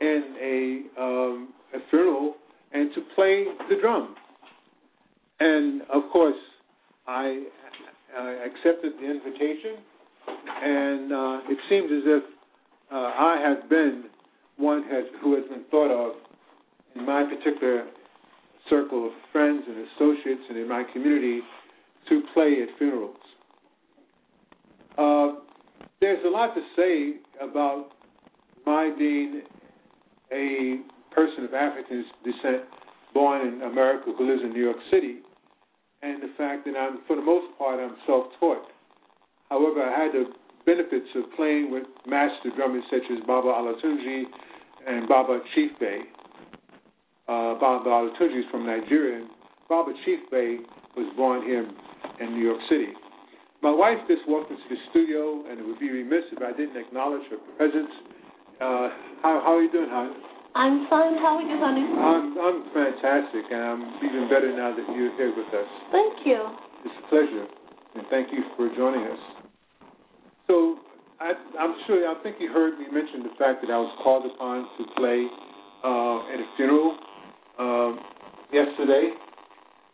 in 0.00 0.34
a, 0.40 1.00
um, 1.00 1.48
a 1.74 1.78
funeral 1.90 2.34
and 2.72 2.92
to 2.94 3.00
play 3.14 3.44
the 3.68 3.76
drum. 3.80 4.14
And 5.40 5.82
of 5.82 6.02
course, 6.12 6.36
I, 7.06 7.44
I 8.18 8.46
accepted 8.46 8.92
the 9.00 9.10
invitation, 9.10 9.76
and 10.62 11.12
uh, 11.12 11.40
it 11.50 11.58
seems 11.68 11.90
as 11.92 12.02
if 12.06 12.22
uh, 12.92 12.96
I 12.96 13.42
have 13.46 13.68
been 13.68 14.04
one 14.56 14.82
has, 14.84 15.04
who 15.22 15.36
has 15.36 15.44
been 15.48 15.64
thought 15.70 15.90
of 15.90 16.16
in 16.96 17.06
my 17.06 17.24
particular 17.24 17.86
circle 18.68 19.06
of 19.06 19.12
friends 19.32 19.62
and 19.66 19.86
associates 19.94 20.42
and 20.48 20.58
in 20.58 20.68
my 20.68 20.84
community 20.92 21.40
to 22.08 22.22
play 22.34 22.56
at 22.62 22.78
funerals. 22.78 23.16
Uh, 24.98 25.40
there's 26.00 26.24
a 26.24 26.28
lot 26.28 26.54
to 26.54 26.60
say 26.76 27.14
about 27.40 27.90
my 28.66 28.92
being 28.98 29.42
a 30.32 30.80
person 31.14 31.44
of 31.44 31.54
African 31.54 32.04
descent 32.24 32.64
born 33.14 33.46
in 33.46 33.62
America 33.62 34.12
who 34.16 34.28
lives 34.28 34.42
in 34.44 34.52
New 34.52 34.62
York 34.62 34.76
City, 34.90 35.18
and 36.02 36.22
the 36.22 36.32
fact 36.36 36.64
that 36.64 36.76
I'm, 36.76 37.00
for 37.06 37.16
the 37.16 37.22
most 37.22 37.56
part, 37.58 37.80
I'm 37.80 37.96
self-taught. 38.06 38.64
However, 39.50 39.82
I 39.82 40.04
had 40.04 40.12
the 40.12 40.24
benefits 40.64 41.08
of 41.16 41.24
playing 41.36 41.70
with 41.70 41.84
master 42.06 42.50
drummers 42.56 42.84
such 42.90 43.04
as 43.10 43.18
Baba 43.26 43.48
Olatunji 43.48 44.24
and 44.86 45.08
Baba 45.08 45.40
Chief 45.54 45.70
Bey. 45.78 46.00
Uh, 47.28 47.54
Baba 47.58 47.88
Olatunji 47.88 48.40
is 48.40 48.44
from 48.50 48.66
Nigeria, 48.66 49.26
Baba 49.68 49.92
Chief 50.04 50.18
Bey 50.30 50.58
was 50.96 51.06
born 51.16 51.42
here 51.42 51.64
in 52.20 52.34
New 52.34 52.44
York 52.44 52.60
City. 52.68 52.92
My 53.62 53.70
wife 53.70 53.98
just 54.08 54.22
walked 54.26 54.50
into 54.50 54.62
the 54.68 54.76
studio, 54.90 55.44
and 55.48 55.60
it 55.60 55.66
would 55.66 55.78
be 55.78 55.90
remiss 55.90 56.24
if 56.32 56.42
I 56.42 56.50
didn't 56.56 56.76
acknowledge 56.76 57.22
her 57.30 57.36
presence. 57.56 57.92
Uh, 58.60 58.88
how, 59.22 59.40
how 59.44 59.54
are 59.56 59.62
you 59.62 59.70
doing, 59.70 59.88
hon? 59.88 60.14
I'm 60.54 60.88
fine. 60.90 61.14
How 61.14 61.38
are 61.38 61.42
you, 61.42 61.58
honey? 61.62 61.86
I'm, 61.86 62.34
I'm 62.38 62.60
fantastic, 62.74 63.46
and 63.52 63.62
I'm 63.62 63.82
even 64.02 64.28
better 64.28 64.50
now 64.50 64.74
that 64.74 64.96
you're 64.96 65.14
here 65.16 65.32
with 65.36 65.46
us. 65.54 65.68
Thank 65.92 66.26
you. 66.26 66.42
It's 66.84 66.94
a 67.06 67.08
pleasure, 67.08 67.46
and 67.94 68.04
thank 68.10 68.32
you 68.32 68.42
for 68.56 68.68
joining 68.74 69.06
us. 69.06 69.18
So, 70.48 70.78
I, 71.20 71.32
I'm 71.58 71.74
sure, 71.86 72.02
I 72.08 72.20
think 72.22 72.36
you 72.40 72.52
heard 72.52 72.78
me 72.78 72.86
mention 72.90 73.22
the 73.22 73.34
fact 73.38 73.62
that 73.62 73.70
I 73.70 73.78
was 73.78 73.94
called 74.02 74.26
upon 74.26 74.66
to 74.78 74.84
play 74.96 75.26
uh, 75.84 76.34
at 76.34 76.40
a 76.40 76.46
funeral 76.56 76.98
um, 77.58 78.00
yesterday, 78.52 79.10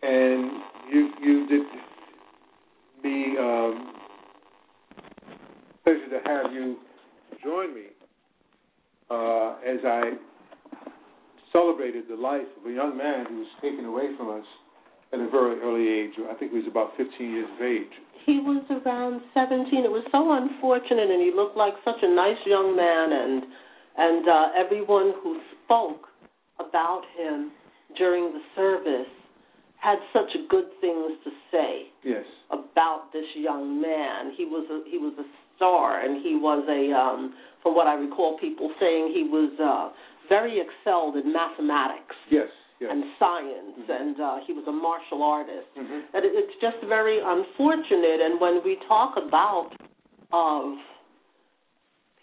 and 0.03 0.51
you 0.91 1.11
you 1.21 1.47
did 1.49 1.63
be 3.03 3.35
um, 3.39 3.93
pleasure 5.85 6.09
to 6.09 6.21
have 6.25 6.53
you 6.53 6.77
join 7.45 7.75
me 7.75 7.87
uh, 9.11 9.57
as 9.67 9.85
I 9.85 10.13
celebrated 11.57 12.05
the 12.09 12.17
life 12.17 12.45
of 12.61 12.69
a 12.69 12.73
young 12.73 12.97
man 12.97 13.25
who 13.25 13.41
was 13.41 13.49
taken 13.63 13.87
away 13.87 14.13
from 14.19 14.29
us 14.29 14.45
at 15.13 15.21
a 15.21 15.29
very 15.31 15.57
early 15.65 15.89
age. 15.89 16.13
I 16.29 16.35
think 16.37 16.53
he 16.53 16.59
was 16.59 16.69
about 16.69 16.93
15 17.01 17.09
years 17.17 17.49
of 17.49 17.63
age. 17.65 17.95
He 18.29 18.45
was 18.45 18.61
around 18.69 19.23
17. 19.33 19.65
It 19.73 19.89
was 19.89 20.05
so 20.13 20.21
unfortunate, 20.37 21.09
and 21.09 21.23
he 21.23 21.33
looked 21.33 21.57
like 21.57 21.73
such 21.85 22.03
a 22.03 22.11
nice 22.13 22.41
young 22.45 22.77
man, 22.77 23.09
and 23.13 23.43
and 23.97 24.29
uh, 24.29 24.47
everyone 24.53 25.15
who 25.23 25.41
spoke 25.65 26.13
about 26.61 27.03
him 27.17 27.51
during 27.97 28.35
the 28.35 28.45
service 28.55 29.09
had 29.81 29.97
such 30.13 30.29
good 30.51 30.69
things 30.83 31.17
to 31.25 31.31
say 31.51 31.89
yes. 32.05 32.25
about 32.51 33.09
this 33.15 33.25
young 33.35 33.81
man. 33.81 34.35
He 34.37 34.45
was 34.45 34.69
a, 34.69 34.85
he 34.91 34.99
was 34.99 35.15
a 35.17 35.25
star, 35.57 36.05
and 36.05 36.21
he 36.21 36.37
was 36.37 36.61
a 36.69 36.93
um, 36.93 37.33
from 37.63 37.75
what 37.75 37.87
I 37.87 37.95
recall, 37.95 38.39
people 38.39 38.71
saying 38.79 39.11
he 39.11 39.25
was 39.25 39.51
uh, 39.59 39.91
very 40.29 40.61
excelled 40.61 41.17
in 41.17 41.33
mathematics. 41.33 42.17
Yes. 42.31 42.49
Yes. 42.77 42.93
and 42.93 43.05
science, 43.19 43.73
mm-hmm. 43.73 43.89
and 43.89 44.21
uh, 44.21 44.37
he 44.45 44.53
was 44.53 44.69
a 44.69 44.71
martial 44.71 45.25
artist. 45.25 45.65
Mm-hmm. 45.81 46.13
And 46.13 46.21
it, 46.29 46.37
it's 46.37 46.53
just 46.61 46.77
very 46.85 47.25
unfortunate. 47.25 48.21
And 48.21 48.37
when 48.39 48.61
we 48.61 48.77
talk 48.87 49.17
about 49.17 49.73
of 50.33 50.77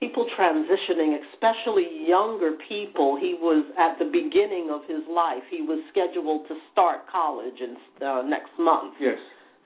people 0.03 0.27
transitioning, 0.37 1.15
especially 1.31 1.87
younger 2.05 2.59
people. 2.67 3.17
He 3.19 3.35
was 3.39 3.63
at 3.79 3.97
the 3.99 4.05
beginning 4.11 4.67
of 4.67 4.83
his 4.83 4.99
life. 5.07 5.43
He 5.49 5.61
was 5.63 5.79
scheduled 5.91 6.47
to 6.49 6.55
start 6.71 7.07
college 7.07 7.55
in 7.63 7.77
uh, 8.03 8.21
next 8.27 8.51
month. 8.59 8.99
Yes. 8.99 9.15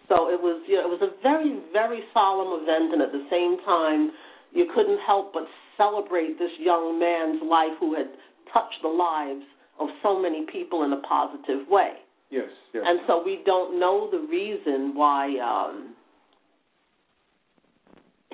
So 0.07 0.29
it 0.29 0.39
was, 0.39 0.61
you 0.69 0.77
know, 0.77 0.85
it 0.87 0.93
was 0.93 1.03
a 1.03 1.11
very, 1.25 1.59
very 1.73 2.05
solemn 2.13 2.53
event, 2.61 2.93
and 2.93 3.01
at 3.01 3.11
the 3.11 3.25
same 3.33 3.57
time, 3.65 4.13
you 4.53 4.69
couldn't 4.71 4.99
help 5.03 5.33
but 5.33 5.43
celebrate 5.77 6.37
this 6.39 6.51
young 6.59 6.99
man's 6.99 7.41
life 7.43 7.77
who 7.79 7.95
had 7.95 8.07
touched 8.53 8.81
the 8.81 8.89
lives 8.89 9.45
of 9.79 9.89
so 10.01 10.19
many 10.19 10.45
people 10.51 10.83
in 10.83 10.93
a 10.93 11.01
positive 11.01 11.67
way. 11.69 11.93
Yes, 12.29 12.49
yes. 12.73 12.83
And 12.85 12.99
so 13.07 13.23
we 13.23 13.41
don't 13.45 13.79
know 13.79 14.09
the 14.11 14.27
reason 14.27 14.93
why 14.95 15.37
um, 15.39 15.95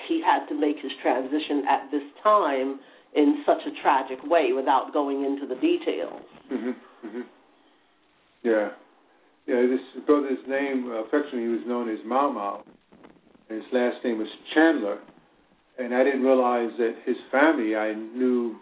he 0.08 0.22
had 0.26 0.48
to 0.48 0.60
make 0.60 0.78
his 0.82 0.92
transition 1.02 1.64
at 1.70 1.92
this 1.92 2.04
time 2.24 2.80
in 3.16 3.44
such 3.46 3.62
a 3.68 3.82
tragic 3.82 4.18
way 4.24 4.54
without 4.56 4.92
going 4.94 5.24
into 5.24 5.46
the 5.46 5.60
details. 5.62 6.24
Mhm. 6.52 6.76
Mhm. 7.06 7.26
Yeah. 8.42 8.72
Yeah, 9.46 9.68
this 9.68 9.82
brother's 10.06 10.46
name, 10.48 10.90
uh, 10.90 11.04
affectionately, 11.04 11.42
he 11.42 11.48
was 11.50 11.66
known 11.66 11.90
as 11.90 12.04
Mau 12.06 12.32
Mau, 12.32 12.64
and 13.50 13.62
his 13.62 13.74
last 13.74 14.04
name 14.04 14.18
was 14.18 14.30
Chandler. 14.54 15.00
And 15.78 15.94
I 15.94 16.04
didn't 16.04 16.22
realize 16.22 16.70
that 16.78 16.96
his 17.06 17.16
family, 17.32 17.76
I 17.76 17.94
knew 17.94 18.58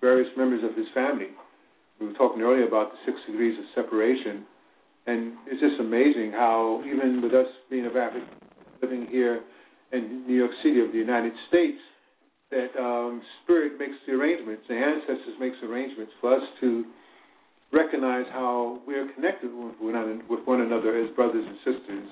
various 0.00 0.28
members 0.36 0.64
of 0.64 0.76
his 0.76 0.86
family. 0.94 1.28
We 2.00 2.06
were 2.06 2.14
talking 2.14 2.42
earlier 2.42 2.66
about 2.66 2.92
the 2.92 2.98
six 3.04 3.18
degrees 3.26 3.58
of 3.58 3.64
separation. 3.74 4.44
And 5.06 5.34
it's 5.46 5.60
just 5.60 5.80
amazing 5.80 6.32
how, 6.32 6.82
even 6.86 7.20
with 7.22 7.32
us 7.32 7.46
being 7.70 7.86
of 7.86 7.96
African, 7.96 8.28
living 8.82 9.06
here 9.10 9.42
in 9.92 10.24
New 10.26 10.34
York 10.34 10.50
City 10.62 10.80
of 10.80 10.92
the 10.92 10.98
United 10.98 11.32
States, 11.48 11.78
that 12.50 12.76
um, 12.78 13.22
spirit 13.42 13.78
makes 13.78 13.94
the 14.06 14.12
arrangements, 14.12 14.62
the 14.68 14.74
ancestors 14.74 15.34
makes 15.40 15.56
arrangements 15.64 16.12
for 16.20 16.34
us 16.34 16.42
to 16.60 16.84
recognize 17.72 18.24
how 18.32 18.80
we 18.86 18.94
are 18.94 19.06
connected 19.14 19.50
with 19.52 19.74
one, 20.46 20.60
another 20.60 20.98
as 20.98 21.10
brothers 21.16 21.44
and 21.46 21.56
sisters. 21.58 22.08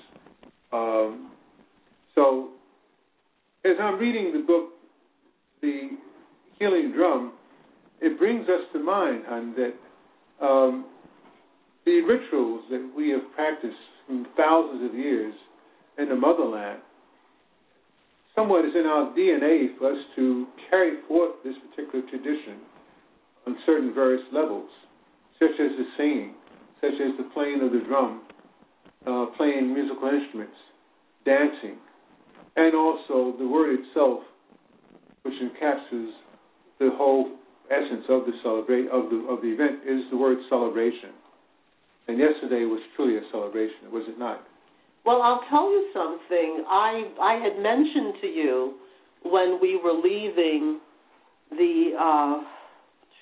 Um, 0.72 1.30
so, 2.14 2.50
as 3.64 3.76
I'm 3.80 3.98
reading 3.98 4.32
the 4.32 4.44
book, 4.46 4.70
The 5.62 5.90
Healing 6.58 6.92
Drum, 6.94 7.32
it 8.00 8.18
brings 8.18 8.42
us 8.48 8.60
to 8.72 8.78
mind, 8.78 9.24
hon, 9.26 9.54
that 9.56 10.44
um, 10.44 10.86
the 11.86 12.00
rituals 12.02 12.62
that 12.70 12.92
we 12.94 13.10
have 13.10 13.22
practiced 13.34 13.76
from 14.06 14.26
thousands 14.36 14.90
of 14.90 14.94
years 14.94 15.34
in 15.98 16.08
the 16.10 16.14
motherland 16.14 16.80
somewhat 18.34 18.64
is 18.64 18.72
in 18.74 18.84
our 18.84 19.14
DNA 19.16 19.78
for 19.78 19.92
us 19.92 19.98
to 20.16 20.46
carry 20.68 20.98
forth 21.08 21.36
this 21.44 21.54
particular 21.70 22.04
tradition 22.10 22.58
on 23.46 23.56
certain 23.64 23.94
various 23.94 24.24
levels, 24.32 24.68
such 25.38 25.52
as 25.52 25.70
the 25.78 25.84
singing, 25.96 26.34
such 26.80 26.94
as 26.94 27.16
the 27.16 27.30
playing 27.32 27.60
of 27.62 27.72
the 27.72 27.80
drum, 27.86 28.22
uh, 29.06 29.26
playing 29.36 29.72
musical 29.72 30.08
instruments, 30.08 30.56
dancing, 31.24 31.78
and 32.56 32.74
also 32.74 33.36
the 33.38 33.46
word 33.46 33.78
itself, 33.80 34.20
which 35.22 35.34
encapsulates 35.34 36.12
the 36.78 36.90
whole 36.94 37.30
essence 37.70 38.04
of 38.08 38.26
the 38.26 38.32
celebrate 38.42 38.86
of 38.88 39.10
the 39.10 39.26
of 39.28 39.40
the 39.42 39.48
event, 39.48 39.80
is 39.86 40.02
the 40.10 40.16
word 40.16 40.38
celebration. 40.48 41.10
And 42.06 42.18
yesterday 42.18 42.64
was 42.64 42.82
truly 42.96 43.16
a 43.16 43.22
celebration, 43.32 43.90
was 43.90 44.04
it 44.08 44.18
not? 44.18 44.42
Well, 45.06 45.22
I'll 45.22 45.40
tell 45.48 45.70
you 45.70 45.90
something. 45.94 46.64
I 46.68 47.10
I 47.20 47.34
had 47.42 47.62
mentioned 47.62 48.14
to 48.20 48.26
you 48.26 48.74
when 49.22 49.58
we 49.60 49.80
were 49.82 49.94
leaving 49.94 50.80
the 51.50 51.92
uh, 51.98 52.44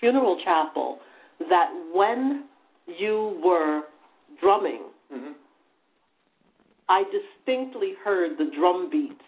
funeral 0.01 0.41
chapel 0.45 0.99
that 1.49 1.71
when 1.95 2.45
you 2.87 3.41
were 3.45 3.83
drumming, 4.41 4.83
Mm-hmm. 5.13 5.33
I 6.93 7.05
distinctly 7.17 7.93
heard 8.05 8.37
the 8.37 8.51
drum 8.59 8.91
beats 8.91 9.25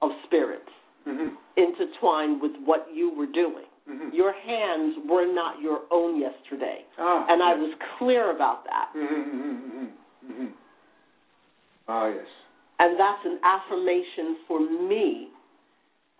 of 0.00 0.10
spirits 0.26 0.72
Mm-hmm. 1.06 1.36
intertwined 1.58 2.40
with 2.40 2.52
what 2.64 2.86
you 2.94 3.12
were 3.14 3.26
doing. 3.26 3.68
Mm-hmm. 3.86 4.16
Your 4.16 4.32
hands 4.32 4.94
were 5.06 5.28
not 5.30 5.60
your 5.60 5.80
own 5.92 6.18
yesterday, 6.18 6.78
Ah, 6.98 7.26
and 7.28 7.42
I 7.42 7.52
was 7.52 7.76
clear 7.98 8.34
about 8.34 8.64
that. 8.64 8.88
Mm-hmm, 8.96 9.20
mm-hmm, 9.20 10.32
mm-hmm. 10.32 10.46
Ah, 11.88 12.06
yes. 12.08 12.24
And 12.78 12.98
that's 12.98 13.20
an 13.26 13.38
affirmation 13.44 14.26
for 14.48 14.60
me 14.60 15.28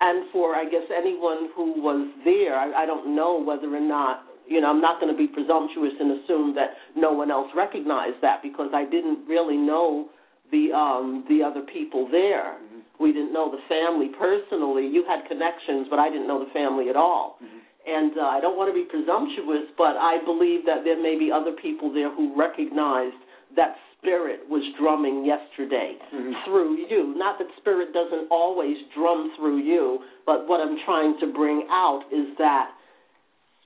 and 0.03 0.31
for, 0.31 0.55
I 0.55 0.65
guess, 0.65 0.85
anyone 0.95 1.49
who 1.57 1.81
was 1.81 2.07
there. 2.27 2.55
I, 2.55 2.83
I 2.83 2.85
don't 2.85 3.17
know 3.17 3.43
whether 3.43 3.75
or 3.75 3.81
not, 3.81 4.25
you 4.47 4.61
know, 4.61 4.69
I'm 4.69 4.81
not 4.81 5.01
going 5.01 5.13
to 5.13 5.17
be 5.17 5.27
presumptuous 5.27 5.93
and 5.99 6.21
assume 6.21 6.55
that 6.55 6.77
no 6.97 7.13
one 7.13 7.31
else 7.31 7.49
recognized 7.57 8.21
that 8.23 8.43
because 8.43 8.71
I 8.75 8.85
didn't 8.85 9.27
really 9.27 9.57
know 9.57 10.09
the 10.53 10.73
um 10.73 11.25
the 11.29 11.43
other 11.43 11.63
people 11.73 12.09
there. 12.11 12.59
We 13.01 13.13
didn't 13.13 13.33
know 13.33 13.51
the 13.51 13.63
family 13.69 14.13
personally. 14.15 14.87
You 14.87 15.05
had 15.09 15.27
connections, 15.27 15.89
but 15.91 15.99
I 15.99 16.09
didn't 16.11 16.29
know 16.29 16.45
the 16.45 16.53
family 16.53 16.89
at 16.91 16.97
all. 16.97 17.39
And 17.87 18.17
uh, 18.17 18.23
I 18.23 18.41
don't 18.41 18.57
want 18.57 18.73
to 18.73 18.77
be 18.77 18.89
presumptuous, 18.89 19.69
but 19.77 19.97
I 20.01 20.17
believe 20.25 20.65
that 20.65 20.85
there 20.85 21.01
may 21.01 21.19
be 21.19 21.29
other 21.29 21.53
people 21.53 21.93
there 21.93 22.09
who 22.15 22.33
recognized 22.33 23.19
that 23.57 23.77
spirit 23.99 24.41
was 24.49 24.63
drumming 24.81 25.25
yesterday 25.25 25.97
through 26.45 26.77
you. 26.89 27.15
Not 27.17 27.39
that 27.39 27.49
spirit 27.61 27.93
doesn't 27.93 28.29
always 28.31 28.77
drum 28.95 29.33
through 29.37 29.59
you, 29.59 30.01
but 30.25 30.47
what 30.47 30.61
I'm 30.61 30.77
trying 30.85 31.19
to 31.21 31.27
bring 31.33 31.67
out 31.71 32.05
is 32.13 32.37
that 32.39 32.71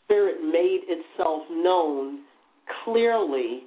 spirit 0.08 0.40
made 0.40 0.80
itself 0.88 1.42
known 1.50 2.20
clearly 2.84 3.64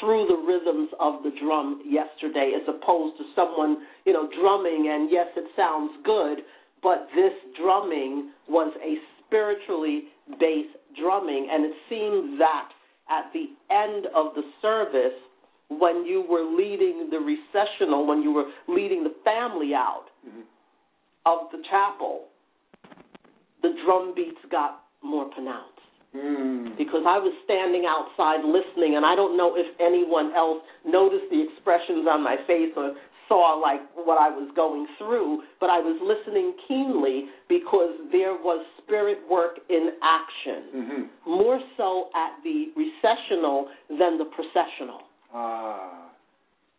through 0.00 0.26
the 0.26 0.36
rhythms 0.46 0.88
of 1.00 1.22
the 1.22 1.30
drum 1.42 1.82
yesterday 1.84 2.52
as 2.56 2.62
opposed 2.68 3.18
to 3.18 3.24
someone, 3.34 3.78
you 4.06 4.12
know, 4.12 4.28
drumming 4.40 4.88
and 4.90 5.10
yes 5.10 5.26
it 5.36 5.44
sounds 5.56 5.90
good, 6.04 6.38
but 6.82 7.08
this 7.14 7.32
drumming 7.60 8.30
was 8.48 8.72
a 8.82 8.96
spiritually 9.26 10.04
based 10.40 10.76
drumming. 10.98 11.48
And 11.50 11.64
it 11.64 11.72
seemed 11.88 12.40
that 12.40 12.68
at 13.10 13.32
the 13.32 13.46
end 13.74 14.06
of 14.14 14.34
the 14.34 14.42
service 14.62 15.18
when 15.68 16.04
you 16.04 16.24
were 16.28 16.44
leading 16.44 17.08
the 17.10 17.18
recessional, 17.18 18.06
when 18.06 18.22
you 18.22 18.32
were 18.32 18.46
leading 18.68 19.04
the 19.04 19.14
family 19.24 19.72
out 19.74 20.06
mm-hmm. 20.26 20.42
of 21.26 21.50
the 21.50 21.58
chapel, 21.70 22.24
the 23.62 23.70
drum 23.84 24.12
beats 24.14 24.40
got 24.50 24.84
more 25.02 25.26
pronounced 25.30 25.71
Mm. 26.12 26.76
because 26.76 27.04
I 27.08 27.16
was 27.16 27.32
standing 27.44 27.84
outside 27.88 28.44
listening, 28.44 28.96
and 28.96 29.04
I 29.06 29.16
don't 29.16 29.34
know 29.36 29.56
if 29.56 29.64
anyone 29.80 30.34
else 30.36 30.60
noticed 30.84 31.24
the 31.32 31.40
expressions 31.40 32.04
on 32.04 32.22
my 32.22 32.36
face 32.46 32.68
or 32.76 32.92
saw 33.28 33.56
like 33.56 33.80
what 33.96 34.20
I 34.20 34.28
was 34.28 34.50
going 34.54 34.84
through, 34.98 35.40
but 35.58 35.70
I 35.70 35.78
was 35.80 35.96
listening 36.04 36.52
keenly 36.68 37.32
because 37.48 37.96
there 38.12 38.34
was 38.36 38.60
spirit 38.84 39.18
work 39.30 39.56
in 39.70 39.96
action, 40.04 40.60
Mm-hmm. 40.76 41.30
more 41.32 41.58
so 41.78 42.10
at 42.14 42.36
the 42.44 42.68
recessional 42.76 43.68
than 43.88 44.18
the 44.20 44.28
processional, 44.36 45.08
Ah. 45.32 46.10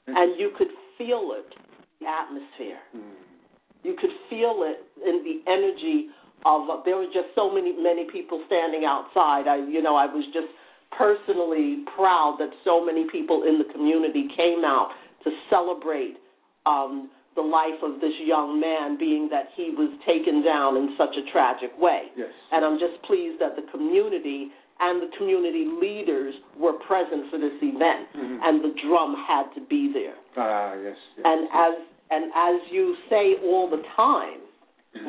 and 0.05 0.39
you 0.39 0.51
could 0.57 0.69
feel 0.97 1.33
it, 1.41 1.49
the 1.99 2.05
atmosphere. 2.05 2.81
Mm. 2.95 3.01
You 3.83 3.95
could 3.99 4.13
feel 4.29 4.61
it 4.69 4.79
in 5.03 5.23
the 5.25 5.41
energy 5.51 6.07
of 6.07 6.22
uh, 6.45 6.81
there 6.85 6.97
were 6.97 7.11
just 7.13 7.31
so 7.35 7.49
many 7.53 7.73
many 7.81 8.05
people 8.11 8.41
standing 8.47 8.83
outside. 8.85 9.47
I 9.47 9.57
you 9.57 9.81
know 9.81 9.95
I 9.95 10.05
was 10.05 10.25
just 10.33 10.51
personally 10.97 11.83
proud 11.95 12.37
that 12.39 12.49
so 12.63 12.83
many 12.85 13.05
people 13.11 13.43
in 13.43 13.57
the 13.57 13.65
community 13.73 14.27
came 14.37 14.63
out 14.63 14.89
to 15.23 15.31
celebrate 15.49 16.17
um, 16.65 17.09
the 17.35 17.41
life 17.41 17.81
of 17.81 17.99
this 17.99 18.13
young 18.21 18.59
man, 18.61 18.97
being 18.97 19.27
that 19.31 19.49
he 19.57 19.73
was 19.73 19.89
taken 20.05 20.43
down 20.43 20.77
in 20.77 20.93
such 20.97 21.15
a 21.17 21.25
tragic 21.31 21.71
way. 21.79 22.13
Yes. 22.15 22.29
And 22.51 22.63
I'm 22.63 22.77
just 22.77 23.01
pleased 23.03 23.41
that 23.41 23.55
the 23.55 23.65
community 23.71 24.49
and 24.79 25.01
the 25.01 25.09
community 25.17 25.65
leaders 25.65 26.35
were 26.59 26.73
present 26.73 27.29
for 27.31 27.37
this 27.39 27.57
event, 27.61 28.09
Mhm. 28.13 28.39
and 28.43 28.63
the 28.63 28.73
drum 28.85 29.15
had 29.15 29.53
to 29.55 29.61
be 29.61 29.87
there. 29.93 30.15
Ah, 30.37 30.73
yes. 30.75 30.97
yes. 31.17 31.25
And 31.25 31.47
as 31.51 31.73
and 32.11 32.31
as 32.35 32.61
you 32.71 32.95
say 33.09 33.35
all 33.43 33.67
the 33.67 33.81
time, 33.95 34.37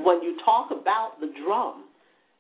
when 0.04 0.22
you 0.22 0.36
talk 0.44 0.70
about 0.70 1.20
the 1.20 1.28
drum, 1.44 1.84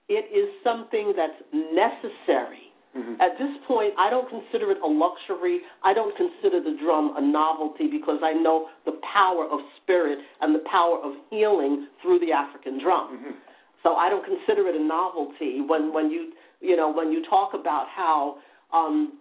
it 0.08 0.28
is 0.32 0.48
something 0.62 1.12
that's 1.16 1.40
necessary. 1.52 2.72
Mhm. 2.94 3.20
At 3.20 3.38
this 3.38 3.50
point, 3.66 3.92
I 3.98 4.08
don't 4.08 4.28
consider 4.28 4.70
it 4.70 4.78
a 4.80 4.86
luxury. 4.86 5.62
I 5.82 5.92
don't 5.94 6.14
consider 6.16 6.60
the 6.60 6.72
drum 6.72 7.16
a 7.16 7.20
novelty 7.20 7.88
because 7.88 8.22
I 8.22 8.32
know 8.32 8.68
the 8.84 8.92
power 9.02 9.44
of 9.44 9.60
spirit 9.82 10.20
and 10.40 10.54
the 10.54 10.60
power 10.60 10.98
of 10.98 11.16
healing 11.30 11.88
through 12.00 12.20
the 12.20 12.32
African 12.32 12.78
drum. 12.78 13.18
Mhm. 13.18 13.34
So 13.82 13.96
I 13.96 14.08
don't 14.08 14.24
consider 14.24 14.68
it 14.68 14.76
a 14.76 14.78
novelty 14.78 15.60
when 15.60 15.92
when 15.92 16.10
you 16.10 16.32
you 16.60 16.76
know 16.76 16.88
when 16.88 17.12
you 17.12 17.22
talk 17.24 17.52
about 17.54 17.88
how 17.88 18.38
um, 18.72 19.18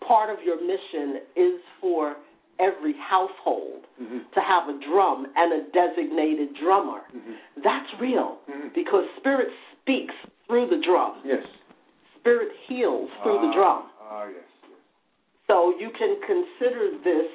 part 0.00 0.30
of 0.30 0.42
your 0.42 0.60
mission 0.60 1.20
is 1.36 1.60
for 1.80 2.16
every 2.58 2.92
household 2.94 3.86
Mhm. 4.00 4.30
to 4.32 4.40
have 4.40 4.68
a 4.68 4.72
drum 4.74 5.26
and 5.36 5.52
a 5.52 5.60
designated 5.72 6.54
drummer. 6.54 7.02
Mhm. 7.14 7.36
That's 7.58 8.00
real 8.00 8.38
Mhm. 8.48 8.72
because 8.74 9.06
spirit 9.16 9.52
speaks 9.80 10.14
through 10.46 10.66
the 10.66 10.78
drum. 10.78 11.20
Yes. 11.24 11.46
Spirit 12.16 12.52
heals 12.66 13.10
through 13.22 13.38
the 13.40 13.48
Ah, 13.48 13.52
drum. 13.52 13.82
Ah, 14.00 14.24
yes. 14.24 14.34
yes. 14.62 14.78
So 15.46 15.76
you 15.78 15.90
can 15.90 16.16
consider 16.22 16.90
this, 16.90 17.30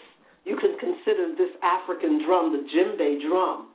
you 0.45 0.55
can 0.55 0.77
consider 0.77 1.31
this 1.33 1.51
African 1.61 2.19
drum 2.19 2.51
the 2.53 2.59
djembe 2.69 3.21
drum. 3.21 3.68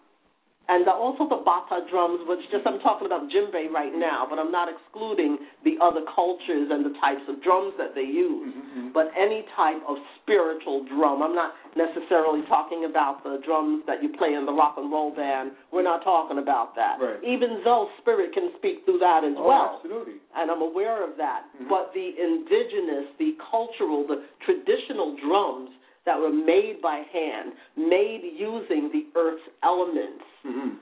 And 0.67 0.87
the, 0.89 0.93
also 0.97 1.29
the 1.29 1.45
bata 1.45 1.85
drums, 1.93 2.25
which 2.25 2.41
just 2.49 2.65
I'm 2.65 2.81
talking 2.81 3.05
about 3.05 3.29
djembe 3.29 3.69
right 3.69 3.93
now, 3.93 4.25
but 4.25 4.41
I'm 4.41 4.49
not 4.51 4.73
excluding 4.73 5.37
the 5.61 5.77
other 5.85 6.01
cultures 6.09 6.73
and 6.73 6.81
the 6.89 6.97
types 7.05 7.21
of 7.29 7.43
drums 7.45 7.77
that 7.77 7.93
they 7.93 8.09
use. 8.09 8.49
Mm-hmm. 8.49 8.97
But 8.97 9.13
any 9.13 9.45
type 9.53 9.85
of 9.85 10.01
spiritual 10.25 10.89
drum, 10.89 11.21
I'm 11.21 11.35
not 11.37 11.53
necessarily 11.77 12.41
talking 12.49 12.89
about 12.89 13.21
the 13.23 13.45
drums 13.45 13.85
that 13.85 14.01
you 14.03 14.09
play 14.17 14.33
in 14.33 14.47
the 14.49 14.57
rock 14.57 14.81
and 14.81 14.89
roll 14.89 15.13
band. 15.15 15.53
We're 15.69 15.85
not 15.85 16.01
talking 16.03 16.41
about 16.41 16.73
that. 16.81 16.97
Right. 16.97 17.21
Even 17.21 17.61
though 17.61 17.93
spirit 18.01 18.33
can 18.33 18.49
speak 18.57 18.89
through 18.89 19.05
that 19.05 19.21
as 19.21 19.37
Oh, 19.37 19.45
well 19.45 19.83
absolutely. 19.85 20.17
and 20.33 20.49
I'm 20.51 20.63
aware 20.65 21.05
of 21.05 21.19
that. 21.21 21.45
Mhm. 21.61 21.69
But 21.69 21.93
the 21.93 22.09
indigenous, 22.17 23.13
the 23.19 23.37
cultural, 23.53 24.07
the 24.09 24.25
traditional 24.49 25.13
drums 25.21 25.71
that 26.07 26.19
were 26.19 26.33
made 26.33 26.81
by 26.83 27.03
hand, 27.13 27.53
made 27.77 28.23
using 28.37 28.91
the 28.93 29.07
earth's 29.19 29.43
elements, 29.63 30.25
Mm-hmm. 30.47 30.77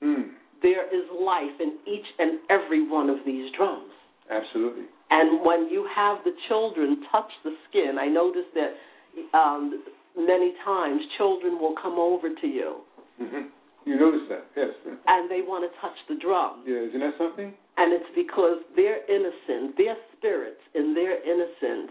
Mm. 0.00 0.30
there 0.62 0.86
is 0.94 1.04
life 1.20 1.58
in 1.60 1.78
each 1.92 2.06
and 2.18 2.38
every 2.48 2.88
one 2.88 3.10
of 3.10 3.18
these 3.26 3.50
drums. 3.56 3.90
Absolutely. 4.30 4.84
And 5.10 5.44
when 5.44 5.68
you 5.70 5.88
have 5.94 6.18
the 6.24 6.30
children 6.48 7.02
touch 7.10 7.30
the 7.42 7.54
skin, 7.68 7.96
I 7.98 8.06
noticed 8.06 8.54
that 8.54 9.36
um, 9.36 9.82
many 10.16 10.52
times 10.64 11.00
children 11.16 11.58
will 11.58 11.74
come 11.82 11.98
over 11.98 12.28
to 12.30 12.46
you 12.46 12.76
Mm-hmm. 13.20 13.50
You 13.90 13.98
notice 13.98 14.28
that, 14.28 14.44
yes. 14.54 14.68
and 15.08 15.30
they 15.30 15.40
want 15.42 15.64
to 15.66 15.72
touch 15.80 15.96
the 16.08 16.14
drum. 16.22 16.62
Yeah, 16.66 16.86
isn't 16.86 17.00
that 17.00 17.14
something? 17.18 17.52
And 17.78 17.92
it's 17.92 18.06
because 18.14 18.58
their 18.76 19.02
innocence, 19.10 19.74
their 19.76 19.96
spirits 20.14 20.60
in 20.74 20.94
their 20.94 21.16
innocence, 21.24 21.90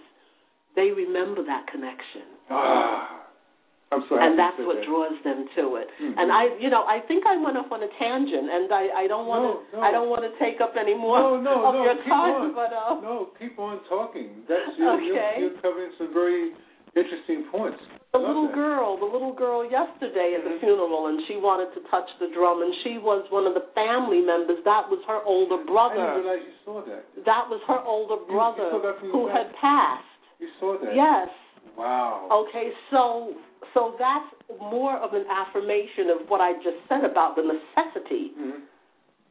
they 0.77 0.93
remember 0.93 1.41
that 1.43 1.65
connection. 1.67 2.37
Ah, 2.53 3.25
I'm 3.91 4.03
so 4.11 4.19
and 4.19 4.37
that's 4.37 4.59
what 4.61 4.77
that. 4.77 4.85
draws 4.85 5.15
them 5.23 5.47
to 5.55 5.63
it. 5.79 5.87
Mhm. 5.99 6.15
And 6.19 6.27
I, 6.31 6.51
you 6.59 6.69
know, 6.69 6.83
I 6.85 6.99
think 7.07 7.23
I 7.25 7.35
went 7.39 7.55
off 7.57 7.71
on 7.71 7.81
a 7.81 7.87
tangent, 7.97 8.47
and 8.51 8.67
I, 8.71 9.03
I 9.03 9.07
don't 9.07 9.25
want 9.27 9.43
to, 9.47 9.51
No, 9.73 9.79
no. 9.79 9.87
I 9.87 9.89
don't 9.91 10.09
want 10.11 10.23
to 10.27 10.31
take 10.43 10.59
up 10.61 10.75
any 10.77 10.93
more 10.93 11.19
No, 11.19 11.39
no, 11.41 11.55
of 11.65 11.73
no, 11.75 11.83
your 11.87 11.95
time, 12.05 12.51
on. 12.51 12.53
but 12.53 12.71
uh, 12.75 12.99
No, 13.01 13.31
keep 13.39 13.57
on 13.57 13.79
talking. 13.89 14.43
That's 14.47 14.75
you're, 14.77 14.91
Okay. 15.01 15.07
you're, 15.39 15.51
you're 15.55 15.59
covering 15.63 15.91
some 15.97 16.11
very 16.13 16.51
interesting 16.99 17.47
points. 17.51 17.79
the 18.11 18.19
Love 18.19 18.27
little 18.27 18.47
that. 18.51 18.55
girl, 18.59 18.89
the 18.99 19.05
little 19.07 19.31
girl 19.35 19.63
yesterday 19.63 20.35
at 20.35 20.43
the 20.43 20.55
Mhm. 20.57 20.67
funeral, 20.67 21.07
and 21.07 21.21
she 21.27 21.35
wanted 21.39 21.71
to 21.75 21.81
touch 21.91 22.07
the 22.19 22.27
drum, 22.35 22.61
and 22.63 22.73
she 22.83 22.97
was 22.97 23.23
one 23.31 23.45
of 23.47 23.53
the 23.53 23.65
family 23.75 24.19
members. 24.19 24.59
That 24.67 24.89
was 24.91 24.99
her 25.07 25.21
older 25.23 25.57
brother. 25.63 25.95
I 26.01 26.15
didn't 26.15 26.23
realize 26.27 26.43
you 26.43 26.55
saw 26.65 26.81
that. 26.87 27.03
That 27.23 27.47
was 27.51 27.61
her 27.71 27.79
older 27.87 28.15
you 28.19 28.27
brother 28.31 28.67
saw 28.71 28.79
that 28.83 28.99
from 28.99 29.11
who 29.15 29.27
had 29.31 29.53
passed. 29.55 30.06
You 30.39 30.47
saw 30.59 30.77
that. 30.81 30.95
Yes. 30.95 31.27
Wow. 31.77 32.27
Okay, 32.49 32.71
so 32.91 33.33
so 33.73 33.95
that's 33.99 34.29
more 34.59 34.97
of 34.97 35.13
an 35.13 35.25
affirmation 35.29 36.09
of 36.09 36.27
what 36.29 36.41
I 36.41 36.53
just 36.63 36.77
said 36.89 37.03
about 37.03 37.35
the 37.35 37.43
necessity 37.43 38.31
Mm-hmm. 38.37 38.63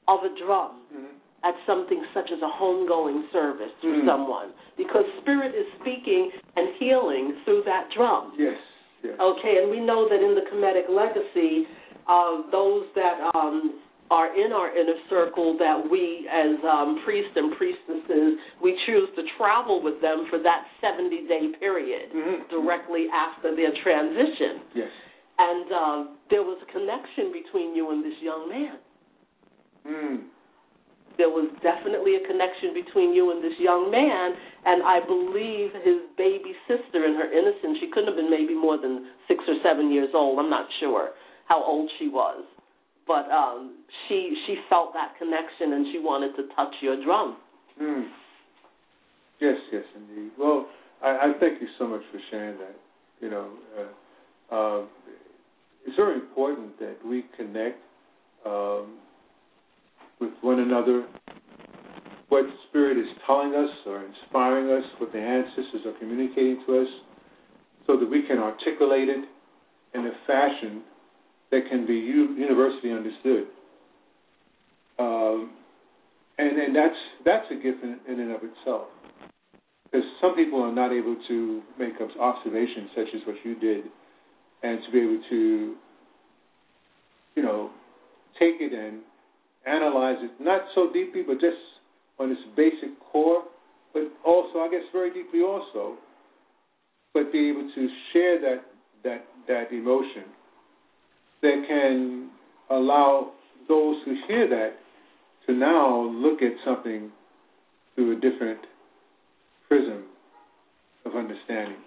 of 0.08 0.18
a 0.24 0.30
drum 0.44 0.82
Mm-hmm. 0.94 1.14
at 1.44 1.54
something 1.66 2.02
such 2.14 2.30
as 2.32 2.38
a 2.42 2.50
homegoing 2.60 3.30
service 3.32 3.70
to 3.82 3.88
Mm. 3.88 4.06
someone 4.06 4.50
because 4.76 5.04
spirit 5.22 5.54
is 5.54 5.66
speaking 5.80 6.30
and 6.56 6.74
healing 6.78 7.36
through 7.44 7.62
that 7.64 7.88
drum. 7.96 8.32
Yes. 8.38 8.58
Yes. 9.02 9.14
Okay, 9.20 9.58
and 9.62 9.70
we 9.70 9.78
know 9.80 10.08
that 10.08 10.20
in 10.22 10.34
the 10.34 10.42
Kemetic 10.50 10.88
legacy, 10.90 11.66
uh, 12.08 12.42
those 12.50 12.86
that 12.94 13.16
um, 13.34 13.78
are 14.10 14.30
in 14.38 14.52
our 14.52 14.70
inner 14.76 14.98
circle, 15.10 15.56
that 15.58 15.78
we 15.90 16.28
as 16.30 16.56
um, 16.64 17.02
priests 17.04 17.32
and 17.34 17.56
priestesses, 17.56 18.38
we 18.62 18.78
choose 18.86 19.08
to 19.16 19.22
travel 19.36 19.82
with 19.82 20.00
them 20.00 20.26
for 20.30 20.38
that 20.38 20.62
70 20.80 21.26
day 21.26 21.50
period 21.58 22.12
Mhm. 22.12 22.48
directly 22.48 23.06
after 23.12 23.54
their 23.56 23.72
transition. 23.82 24.60
Yes. 24.74 24.90
And 25.38 25.66
uh, 25.72 26.04
there 26.30 26.42
was 26.42 26.58
a 26.62 26.66
connection 26.72 27.32
between 27.32 27.74
you 27.74 27.90
and 27.90 28.04
this 28.04 28.16
young 28.22 28.48
man. 28.48 28.78
Mm. 29.86 30.18
There 31.18 31.30
was 31.30 31.48
definitely 31.62 32.16
a 32.16 32.26
connection 32.26 32.74
between 32.74 33.12
you 33.14 33.30
and 33.32 33.42
this 33.42 33.56
young 33.58 33.90
man, 33.90 34.36
and 34.66 34.82
I 34.82 35.00
believe 35.00 35.72
his 35.84 36.04
baby 36.16 36.52
sister, 36.68 37.04
in 37.06 37.14
her 37.16 37.30
innocence, 37.32 37.78
she 37.80 37.88
couldn't 37.88 38.08
have 38.08 38.16
been 38.16 38.30
maybe 38.30 38.52
more 38.54 38.76
than 38.76 39.08
six 39.28 39.40
or 39.48 39.56
seven 39.62 39.90
years 39.90 40.10
old. 40.14 40.38
I'm 40.38 40.50
not 40.50 40.68
sure 40.80 41.10
how 41.48 41.62
old 41.62 41.90
she 41.98 42.08
was, 42.08 42.44
but 43.06 43.30
um, 43.30 43.84
she 44.08 44.34
she 44.46 44.56
felt 44.68 44.92
that 44.94 45.16
connection 45.18 45.72
and 45.72 45.86
she 45.92 45.98
wanted 45.98 46.34
to 46.36 46.54
touch 46.54 46.74
your 46.82 47.02
drum. 47.04 47.36
Mm. 47.80 48.08
Yes, 49.40 49.56
yes, 49.72 49.84
indeed. 49.94 50.32
Well, 50.38 50.66
I, 51.02 51.08
I 51.08 51.32
thank 51.38 51.60
you 51.60 51.68
so 51.78 51.86
much 51.86 52.02
for 52.10 52.18
sharing 52.30 52.58
that. 52.58 52.76
You 53.20 53.30
know, 53.30 53.50
uh, 53.78 54.54
uh, 54.54 54.84
it's 55.86 55.96
very 55.96 56.14
important 56.14 56.78
that 56.78 56.96
we 57.04 57.24
connect 57.36 57.78
um, 58.44 58.98
with 60.20 60.32
one 60.40 60.60
another. 60.60 61.06
What 62.28 62.44
Spirit 62.68 62.98
is 62.98 63.06
telling 63.26 63.54
us 63.54 63.70
or 63.86 64.04
inspiring 64.04 64.70
us, 64.70 64.84
what 64.98 65.12
the 65.12 65.18
ancestors 65.18 65.86
are 65.86 65.96
communicating 65.98 66.62
to 66.66 66.80
us, 66.80 66.88
so 67.86 67.98
that 67.98 68.10
we 68.10 68.22
can 68.26 68.38
articulate 68.38 69.08
it 69.08 69.24
in 69.94 70.06
a 70.06 70.12
fashion 70.26 70.82
that 71.50 71.61
can 71.70 71.87
be 71.87 71.94
u- 71.94 72.35
universally 72.37 72.92
understood. 72.92 73.46
Um, 74.98 75.52
and 76.38 76.59
and 76.59 76.76
that's 76.76 76.96
that's 77.24 77.46
a 77.50 77.54
gift 77.54 77.82
in, 77.82 77.98
in 78.09 78.20
and 78.20 78.32
of 78.32 78.40
itself. 78.42 78.88
Because 79.85 80.06
some 80.20 80.35
people 80.35 80.62
are 80.62 80.74
not 80.74 80.92
able 80.92 81.16
to 81.28 81.62
make 81.78 81.94
observations 82.20 82.90
such 82.94 83.09
as 83.14 83.20
what 83.26 83.37
you 83.44 83.54
did, 83.59 83.85
and 84.62 84.80
to 84.85 84.92
be 84.92 84.98
able 84.98 85.22
to, 85.30 85.74
you 87.37 87.42
know, 87.42 87.70
take 88.38 88.56
it 88.61 88.72
and 88.72 89.00
analyze 89.66 90.16
it 90.20 90.32
not 90.42 90.62
so 90.74 90.92
deeply, 90.92 91.22
but 91.22 91.35
just 91.35 91.56
on 92.18 92.30
its 92.30 92.40
basic 92.56 92.98
core, 93.12 93.44
but 93.92 94.02
also 94.24 94.61
I 94.61 94.68
guess 94.70 94.82
very 94.92 95.12
deeply 95.12 95.40
also, 95.40 95.96
but 97.14 97.32
be 97.32 97.50
able 97.50 97.70
to 97.74 97.88
share 98.12 98.40
that 98.40 98.64
that 99.04 99.26
that 99.48 99.72
emotion 99.72 100.24
that 101.42 101.64
can 101.68 102.31
allow 102.70 103.33
those 103.68 103.96
who 104.05 104.16
hear 104.27 104.49
that 104.49 104.75
to 105.46 105.53
now 105.55 106.03
look 106.03 106.42
at 106.42 106.53
something 106.64 107.11
through 107.94 108.16
a 108.16 108.20
different 108.20 108.61
prism 109.68 110.05
of 111.05 111.14
understanding. 111.14 111.79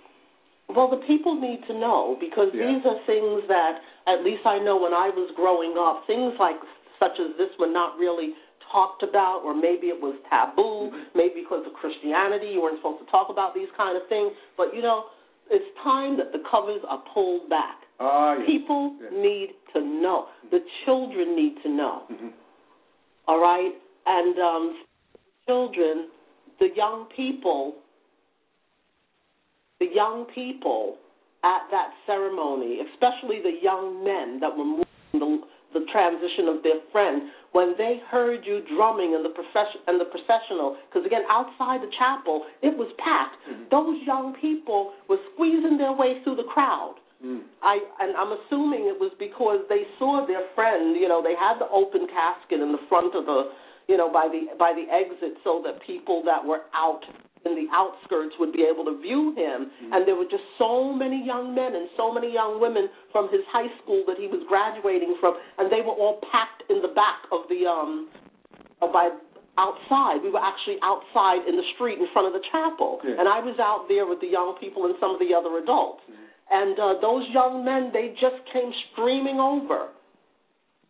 Well, 0.69 0.89
the 0.89 1.01
people 1.07 1.35
need 1.35 1.65
to 1.67 1.73
know 1.73 2.17
because 2.19 2.53
Yeah. 2.53 2.67
these 2.71 2.85
are 2.85 2.99
things 3.05 3.47
that, 3.47 3.81
at 4.07 4.23
least 4.23 4.45
I 4.45 4.59
know 4.59 4.77
when 4.77 4.93
I 4.93 5.09
was 5.09 5.31
growing 5.31 5.77
up, 5.77 6.05
things 6.05 6.37
like 6.39 6.59
such 6.99 7.19
as 7.19 7.35
this 7.37 7.49
were 7.57 7.67
not 7.71 7.97
really 7.97 8.35
talked 8.71 9.01
about, 9.01 9.41
or 9.43 9.53
maybe 9.53 9.89
it 9.89 9.99
was 9.99 10.15
taboo, 10.29 10.91
mm-hmm. 10.91 11.17
maybe 11.17 11.41
because 11.41 11.65
of 11.65 11.73
Christianity, 11.73 12.47
you 12.47 12.61
weren't 12.61 12.77
supposed 12.77 12.99
to 12.99 13.09
talk 13.09 13.29
about 13.29 13.55
these 13.55 13.69
kind 13.75 13.97
of 13.97 14.07
things. 14.07 14.31
But 14.57 14.75
you 14.75 14.81
know, 14.81 15.05
it's 15.49 15.65
time 15.81 16.17
that 16.17 16.31
the 16.31 16.39
covers 16.49 16.83
are 16.87 17.01
pulled 17.13 17.49
back. 17.49 17.81
Yes. 17.99 18.45
People 18.45 18.95
Yes. 19.01 19.11
need 19.11 19.49
to 19.73 19.81
know. 19.81 20.27
The 20.51 20.63
children 20.85 21.35
need 21.35 21.61
to 21.63 21.69
know. 21.69 22.03
Mhm. 22.09 22.31
All 23.27 23.39
right, 23.39 23.75
and 24.05 24.39
um, 24.39 24.83
children, 25.45 26.09
the 26.59 26.69
young 26.75 27.05
people, 27.15 27.75
the 29.79 29.85
young 29.87 30.25
people 30.25 30.97
at 31.43 31.69
that 31.71 31.93
ceremony, 32.05 32.79
especially 32.91 33.41
the 33.41 33.61
young 33.61 34.03
men 34.03 34.39
that 34.39 34.55
were 34.57 34.65
moving 34.65 34.85
the, 35.13 35.41
the 35.73 35.85
transition 35.91 36.47
of 36.47 36.63
their 36.63 36.79
friend, 36.91 37.31
when 37.51 37.75
they 37.77 37.99
heard 38.09 38.45
you 38.45 38.61
drumming 38.75 39.13
in 39.13 39.23
the 39.23 39.29
profession 39.29 39.81
and 39.87 39.99
the 39.99 40.05
processional, 40.05 40.77
because 40.89 41.05
again, 41.05 41.23
outside 41.29 41.81
the 41.81 41.91
chapel, 41.97 42.45
it 42.61 42.75
was 42.75 42.89
packed. 42.97 43.37
Those 43.71 43.97
young 44.05 44.33
people 44.41 44.93
were 45.07 45.17
squeezing 45.33 45.77
their 45.77 45.93
way 45.93 46.21
through 46.23 46.35
the 46.35 46.43
crowd. 46.43 46.95
Mm. 47.19 47.43
I 47.61 47.79
and 47.99 48.15
I'm 48.15 48.31
assuming 48.31 48.87
it 48.87 48.95
was 48.95 49.11
because 49.19 49.59
they 49.67 49.83
saw 49.99 50.23
their 50.25 50.47
friend. 50.55 50.95
You 50.95 51.07
know, 51.11 51.19
they 51.21 51.35
had 51.35 51.59
the 51.59 51.67
open 51.67 52.07
casket 52.07 52.63
in 52.63 52.71
the 52.71 52.79
front 52.87 53.11
of 53.11 53.27
the, 53.27 53.51
you 53.91 53.97
know, 53.99 54.07
by 54.07 54.31
the 54.31 54.55
by 54.55 54.71
the 54.71 54.87
exit, 54.87 55.35
so 55.43 55.59
that 55.67 55.83
people 55.83 56.23
that 56.23 56.39
were 56.39 56.63
out 56.71 57.03
in 57.43 57.55
the 57.55 57.67
outskirts 57.75 58.35
would 58.39 58.51
be 58.51 58.63
able 58.67 58.83
to 58.87 58.99
view 58.99 59.31
him. 59.35 59.71
And 59.91 60.07
there 60.07 60.15
were 60.15 60.27
just 60.27 60.43
so 60.59 60.91
many 60.91 61.23
young 61.23 61.55
men 61.55 61.75
and 61.75 61.87
so 61.95 62.11
many 62.11 62.31
young 62.31 62.59
women 62.59 62.87
from 63.11 63.27
his 63.31 63.43
high 63.51 63.71
school 63.83 64.03
that 64.07 64.15
he 64.19 64.27
was 64.27 64.43
graduating 64.47 65.15
from, 65.19 65.35
and 65.59 65.71
they 65.71 65.79
were 65.83 65.95
all 65.95 66.19
packed 66.31 66.67
in 66.71 66.79
the 66.83 66.91
back 66.95 67.27
of 67.31 67.47
the 67.51 67.67
um, 67.67 68.07
uh, 68.79 68.87
by 68.91 69.11
outside. 69.59 70.23
We 70.23 70.31
were 70.31 70.43
actually 70.43 70.79
outside 70.83 71.43
in 71.47 71.59
the 71.59 71.67
street 71.75 71.99
in 71.99 72.07
front 72.15 72.27
of 72.27 72.33
the 72.35 72.43
chapel, 72.47 73.03
Yeah. 73.03 73.19
and 73.19 73.27
I 73.27 73.43
was 73.43 73.59
out 73.59 73.87
there 73.91 74.07
with 74.07 74.23
the 74.23 74.31
young 74.31 74.55
people 74.59 74.87
and 74.87 74.95
some 75.03 75.11
of 75.11 75.19
the 75.19 75.35
other 75.35 75.59
adults. 75.59 76.03
And 76.51 76.79
uh, 76.79 76.93
those 77.01 77.23
young 77.33 77.63
men, 77.63 77.91
they 77.93 78.13
just 78.19 78.41
came 78.53 78.71
streaming 78.91 79.39
over. 79.39 79.89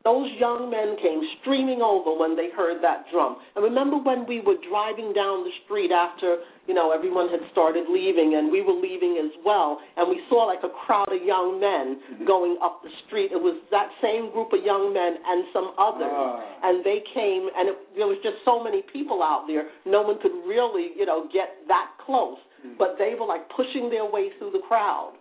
those 0.08 0.32
young 0.40 0.72
men 0.72 0.96
came 1.04 1.20
streaming 1.42 1.84
over 1.84 2.16
when 2.16 2.32
they 2.40 2.48
heard 2.56 2.80
that 2.80 3.04
drum. 3.12 3.36
And 3.56 3.64
remember 3.64 4.00
when 4.00 4.24
we 4.24 4.40
were 4.40 4.56
driving 4.64 5.12
down 5.12 5.44
the 5.44 5.52
street 5.68 5.92
after, 5.92 6.40
you 6.72 6.74
know, 6.74 6.96
everyone 6.96 7.28
had 7.28 7.44
started 7.52 7.84
leaving 7.92 8.40
and 8.40 8.48
we 8.48 8.64
were 8.64 8.80
leaving 8.80 9.20
as 9.20 9.36
well, 9.44 9.84
and 10.00 10.08
we 10.08 10.24
saw 10.32 10.48
like 10.48 10.64
a 10.64 10.72
crowd 10.72 11.12
of 11.12 11.20
young 11.20 11.60
men 11.60 12.00
mm-hmm. 12.00 12.24
going 12.24 12.56
up 12.64 12.80
the 12.80 12.90
street. 13.06 13.36
It 13.36 13.44
was 13.44 13.60
that 13.76 13.92
same 14.00 14.32
group 14.32 14.56
of 14.56 14.64
young 14.64 14.96
men 14.96 15.20
and 15.20 15.44
some 15.52 15.76
others. 15.76 16.16
Ah. 16.16 16.48
And 16.64 16.80
they 16.88 17.04
came, 17.12 17.52
and 17.52 17.76
it, 17.76 17.76
there 18.00 18.08
was 18.08 18.24
just 18.24 18.40
so 18.48 18.64
many 18.64 18.88
people 18.96 19.20
out 19.20 19.52
there, 19.52 19.68
no 19.84 20.08
one 20.08 20.16
could 20.24 20.34
really, 20.48 20.96
you 20.96 21.06
know, 21.06 21.28
get 21.28 21.60
that 21.68 22.00
close. 22.00 22.40
Mm-hmm. 22.64 22.80
But 22.80 22.96
they 22.96 23.20
were 23.20 23.28
like 23.28 23.52
pushing 23.52 23.92
their 23.92 24.08
way 24.08 24.32
through 24.40 24.56
the 24.56 24.64
crowd. 24.64 25.19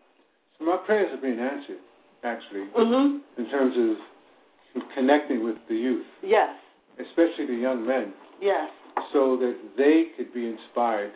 My 0.60 0.76
prayers 0.84 1.08
are 1.12 1.20
being 1.20 1.38
answered, 1.38 1.78
actually, 2.24 2.66
mm-hmm. 2.76 3.18
in 3.40 3.50
terms 3.50 3.74
of 3.78 4.82
connecting 4.94 5.44
with 5.44 5.56
the 5.68 5.74
youth. 5.74 6.06
Yes. 6.22 6.50
Especially 6.98 7.46
the 7.46 7.60
young 7.60 7.86
men. 7.86 8.12
Yes. 8.40 8.70
So 9.12 9.36
that 9.38 9.56
they 9.76 10.10
could 10.16 10.34
be 10.34 10.46
inspired 10.46 11.12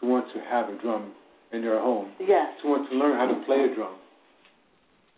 to 0.00 0.06
want 0.06 0.26
to 0.34 0.40
have 0.40 0.68
a 0.68 0.78
drum 0.80 1.12
in 1.52 1.62
their 1.62 1.80
home. 1.80 2.12
Yes. 2.20 2.54
To 2.62 2.68
want 2.68 2.88
to 2.90 2.96
learn 2.96 3.18
how 3.18 3.26
to 3.26 3.44
play 3.46 3.66
a 3.70 3.74
drum. 3.74 3.96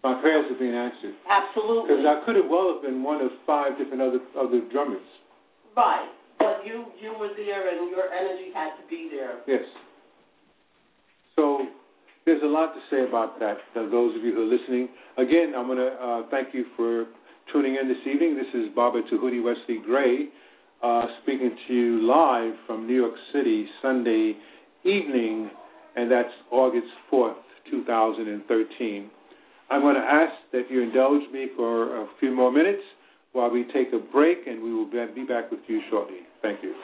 My 0.03 0.21
prayers 0.21 0.47
are 0.51 0.59
being 0.59 0.75
answered. 0.75 1.15
Absolutely. 1.29 1.97
Because 1.97 2.07
I 2.07 2.25
could 2.25 2.37
have 2.37 2.49
well 2.49 2.73
have 2.75 2.83
been 2.83 3.03
one 3.03 3.21
of 3.21 3.31
five 3.47 3.77
different 3.77 4.01
other 4.01 4.21
other 4.39 4.61
drummers. 4.71 5.05
Right. 5.77 6.09
But 6.39 6.65
you 6.65 6.87
you 7.01 7.13
were 7.19 7.31
there 7.37 7.69
and 7.69 7.91
your 7.91 8.13
energy 8.13 8.53
had 8.55 8.77
to 8.77 8.85
be 8.89 9.11
there. 9.11 9.41
Yes. 9.47 9.67
So 11.35 11.67
there's 12.27 12.43
a 12.43 12.47
lot 12.47 12.75
to 12.75 12.81
say 12.91 13.09
about 13.09 13.39
that. 13.39 13.57
Uh, 13.75 13.89
those 13.89 14.17
of 14.17 14.23
you 14.23 14.35
who 14.35 14.43
are 14.43 14.59
listening, 14.59 14.89
again, 15.17 15.55
I'm 15.57 15.67
going 15.67 15.79
to 15.79 15.95
uh, 15.95 16.23
thank 16.31 16.53
you 16.53 16.67
for 16.77 17.07
tuning 17.53 17.77
in 17.81 17.89
this 17.89 18.03
evening. 18.05 18.37
This 18.37 18.53
is 18.53 18.75
Baba 18.75 19.01
Tahuti 19.09 19.41
Wesley 19.43 19.79
Gray 19.87 20.29
uh, 20.83 21.07
speaking 21.23 21.57
to 21.69 21.75
you 21.75 22.07
live 22.07 22.55
from 22.67 22.87
New 22.87 22.97
York 22.97 23.15
City 23.33 23.67
Sunday 23.81 24.35
evening, 24.85 25.51
and 25.95 26.11
that's 26.11 26.29
August 26.51 26.89
4th, 27.13 27.35
2013. 27.71 29.11
I'm 29.71 29.81
going 29.81 29.95
to 29.95 30.01
ask 30.01 30.33
that 30.53 30.71
you 30.71 30.83
indulge 30.83 31.23
me 31.33 31.49
for 31.57 32.03
a 32.03 32.07
few 32.21 32.35
more 32.35 32.53
minutes 32.53 32.83
while 33.33 33.51
we 33.51 33.65
take 33.73 33.93
a 33.93 33.99
break, 33.99 34.47
and 34.47 34.63
we 34.63 34.75
will 34.75 34.91
be 34.91 35.25
back 35.25 35.51
with 35.51 35.61
you 35.69 35.81
shortly. 35.91 36.19
Thank 36.43 36.63
you. 36.63 36.75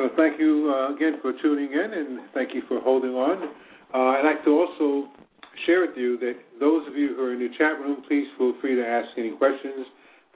Want 0.00 0.16
to 0.16 0.16
thank 0.16 0.40
you 0.40 0.72
uh, 0.72 0.94
again 0.94 1.20
for 1.20 1.32
tuning 1.42 1.72
in 1.72 1.92
and 1.92 2.20
thank 2.32 2.54
you 2.54 2.62
for 2.68 2.80
holding 2.80 3.10
on. 3.10 3.52
Uh, 3.92 4.16
I'd 4.16 4.24
like 4.24 4.44
to 4.44 4.50
also 4.50 5.12
share 5.66 5.82
with 5.82 5.96
you 5.96 6.16
that 6.18 6.34
those 6.58 6.88
of 6.88 6.96
you 6.96 7.12
who 7.16 7.22
are 7.22 7.32
in 7.34 7.40
the 7.40 7.52
chat 7.58 7.76
room, 7.80 8.02
please 8.08 8.24
feel 8.38 8.54
free 8.60 8.76
to 8.76 8.86
ask 8.86 9.08
any 9.18 9.36
questions, 9.36 9.84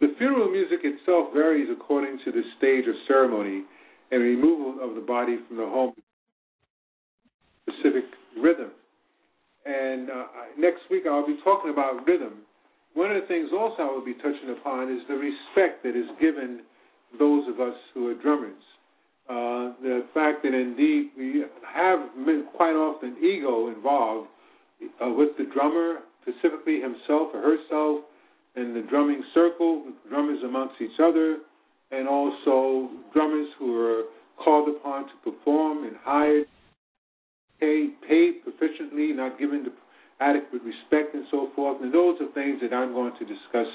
The 0.00 0.14
funeral 0.18 0.50
music 0.50 0.80
itself 0.82 1.32
varies 1.32 1.68
according 1.70 2.18
to 2.24 2.32
the 2.32 2.42
stage 2.58 2.86
of 2.88 2.94
ceremony 3.06 3.64
and 4.10 4.22
removal 4.22 4.82
of 4.82 4.94
the 4.94 5.00
body 5.00 5.38
from 5.46 5.56
the 5.58 5.66
home 5.66 5.92
specific 7.62 8.04
rhythm. 8.40 8.70
And 9.66 10.10
uh, 10.10 10.24
next 10.58 10.82
week 10.90 11.04
I'll 11.08 11.26
be 11.26 11.38
talking 11.44 11.70
about 11.70 12.06
rhythm. 12.06 12.44
One 12.94 13.10
of 13.10 13.20
the 13.20 13.28
things 13.28 13.50
also 13.52 13.82
I 13.82 13.92
will 13.92 14.04
be 14.04 14.14
touching 14.14 14.54
upon 14.58 14.92
is 14.92 15.00
the 15.08 15.14
respect 15.14 15.82
that 15.82 15.96
is 15.96 16.06
given 16.20 16.60
those 17.18 17.48
of 17.48 17.60
us 17.60 17.74
who 17.92 18.08
are 18.08 18.14
drummers. 18.14 18.62
Uh, 19.28 19.72
the 19.80 20.04
fact 20.12 20.42
that 20.42 20.52
indeed 20.52 21.10
we 21.16 21.44
have 21.72 22.00
quite 22.54 22.76
often 22.76 23.16
ego 23.24 23.68
involved 23.68 24.28
uh, 25.02 25.08
with 25.08 25.30
the 25.38 25.44
drummer 25.54 26.03
specifically 26.24 26.80
himself 26.80 27.28
or 27.36 27.40
herself 27.44 28.00
in 28.56 28.72
the 28.72 28.82
drumming 28.88 29.22
circle, 29.34 29.84
drummers 30.08 30.42
amongst 30.42 30.80
each 30.80 30.98
other, 30.98 31.38
and 31.90 32.08
also 32.08 32.88
drummers 33.12 33.48
who 33.58 33.78
are 33.78 34.02
called 34.42 34.68
upon 34.74 35.04
to 35.04 35.30
perform 35.30 35.84
and 35.84 35.96
hired, 36.02 36.46
paid, 37.60 37.90
paid 38.08 38.40
proficiently, 38.42 39.14
not 39.14 39.38
given 39.38 39.64
the 39.64 39.72
adequate 40.20 40.62
respect, 40.62 41.14
and 41.14 41.24
so 41.30 41.50
forth. 41.54 41.82
And 41.82 41.92
those 41.92 42.16
are 42.20 42.32
things 42.32 42.60
that 42.62 42.74
I'm 42.74 42.92
going 42.92 43.12
to 43.18 43.24
discuss 43.24 43.66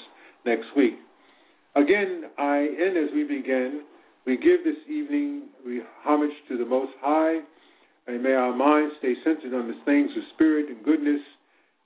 next 0.46 0.68
week. 0.76 0.96
Again, 1.76 2.24
I 2.38 2.68
end 2.80 2.98
as 2.98 3.14
we 3.14 3.24
begin 3.24 3.84
We 4.26 4.38
give 4.38 4.64
this 4.64 4.78
evening 4.88 5.50
we 5.66 5.82
homage 6.04 6.36
to 6.50 6.58
the 6.58 6.66
Most 6.66 6.92
High, 7.02 7.40
and 8.08 8.22
may 8.22 8.34
our 8.34 8.56
minds 8.56 8.94
stay 9.00 9.14
centered 9.24 9.54
on 9.54 9.68
the 9.68 9.74
things 9.86 10.12
of 10.16 10.24
spirit 10.36 10.68
and 10.70 10.84
goodness. 10.84 11.22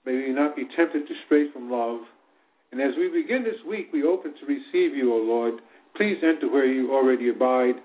May 0.06 0.16
we 0.16 0.34
not 0.34 0.56
be 0.56 0.68
tempted 0.76 1.08
to 1.08 1.14
stray 1.26 1.52
from 1.52 1.72
love. 1.72 2.02
And 2.72 2.82
as 2.82 2.92
we 2.98 3.08
begin 3.10 3.44
this 3.44 3.62
week, 3.68 3.90
we 3.94 4.04
open 4.04 4.34
to 4.34 4.46
receive 4.46 4.96
you, 4.96 5.14
O 5.14 5.18
Lord. 5.18 5.56
Please 5.96 6.18
enter 6.24 6.52
where 6.52 6.66
you 6.66 6.92
already 6.92 7.30
abide. 7.30 7.76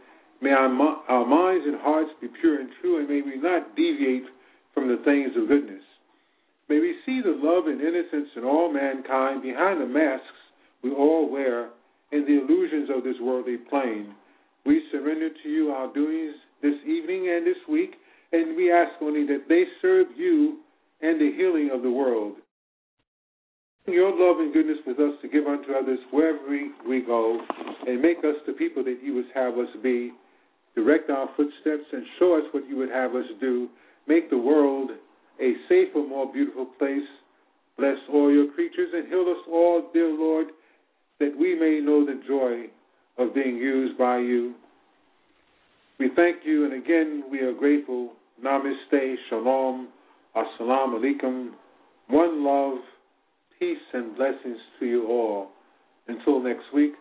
May 0.40 0.50
our, 0.50 0.70
our 1.08 1.26
minds 1.26 1.66
and 1.66 1.80
hearts 1.80 2.10
be 2.20 2.28
pure 2.40 2.60
and 2.60 2.70
true, 2.80 2.98
and 2.98 3.08
may 3.08 3.22
we 3.22 3.36
not 3.36 3.76
deviate 3.76 4.24
from 4.72 4.88
the 4.88 5.02
things 5.04 5.30
of 5.36 5.48
goodness. 5.48 5.82
May 6.68 6.80
we 6.80 6.96
see 7.06 7.20
the 7.22 7.38
love 7.38 7.66
and 7.66 7.80
innocence 7.80 8.28
in 8.36 8.44
all 8.44 8.72
mankind 8.72 9.42
behind 9.42 9.80
the 9.80 9.86
masks 9.86 10.26
we 10.82 10.92
all 10.92 11.30
wear 11.30 11.70
and 12.12 12.26
the 12.26 12.40
illusions 12.40 12.88
of 12.94 13.04
this 13.04 13.16
worldly 13.20 13.56
plane. 13.68 14.14
We 14.64 14.82
surrender 14.92 15.28
to 15.30 15.48
you 15.48 15.70
our 15.70 15.92
doings 15.92 16.34
this 16.62 16.74
evening 16.86 17.28
and 17.28 17.46
this 17.46 17.60
week, 17.68 17.94
and 18.32 18.56
we 18.56 18.72
ask 18.72 18.92
only 19.00 19.26
that 19.26 19.48
they 19.48 19.64
serve 19.80 20.08
you 20.16 20.58
and 21.00 21.20
the 21.20 21.32
healing 21.36 21.70
of 21.72 21.82
the 21.82 21.90
world. 21.90 22.34
Your 23.86 24.10
love 24.10 24.40
and 24.40 24.52
goodness 24.52 24.78
with 24.86 24.98
us 24.98 25.14
to 25.22 25.28
give 25.28 25.46
unto 25.46 25.72
others 25.72 25.98
wherever 26.10 26.38
we 26.86 27.02
go, 27.02 27.40
and 27.86 28.02
make 28.02 28.18
us 28.18 28.36
the 28.46 28.52
people 28.52 28.84
that 28.84 28.98
you 29.02 29.14
would 29.14 29.26
have 29.34 29.54
us 29.54 29.68
be. 29.82 30.12
Direct 30.74 31.08
our 31.10 31.28
footsteps 31.36 31.88
and 31.92 32.04
show 32.18 32.36
us 32.36 32.44
what 32.52 32.68
you 32.68 32.76
would 32.76 32.90
have 32.90 33.14
us 33.14 33.24
do. 33.40 33.68
Make 34.06 34.30
the 34.30 34.38
world 34.38 34.90
a 35.40 35.52
safer, 35.68 36.06
more 36.06 36.30
beautiful 36.30 36.66
place. 36.78 37.06
Bless 37.78 37.96
all 38.12 38.30
your 38.30 38.52
creatures 38.52 38.90
and 38.92 39.08
heal 39.08 39.26
us 39.28 39.42
all, 39.50 39.88
dear 39.92 40.08
Lord, 40.08 40.48
that 41.20 41.32
we 41.38 41.58
may 41.58 41.80
know 41.80 42.04
the 42.04 42.20
joy 42.26 42.66
of 43.22 43.34
being 43.34 43.56
used 43.56 43.96
by 43.96 44.18
you. 44.18 44.54
We 45.98 46.10
thank 46.14 46.44
you, 46.44 46.64
and 46.64 46.74
again, 46.74 47.24
we 47.30 47.40
are 47.40 47.54
grateful. 47.54 48.12
Namaste, 48.44 49.14
Shalom, 49.28 49.88
Assalamu 50.38 51.00
Alaikum, 51.00 51.50
one 52.08 52.44
love, 52.44 52.78
peace, 53.58 53.76
and 53.92 54.14
blessings 54.14 54.58
to 54.78 54.86
you 54.86 55.08
all. 55.08 55.48
Until 56.06 56.40
next 56.40 56.72
week, 56.72 56.92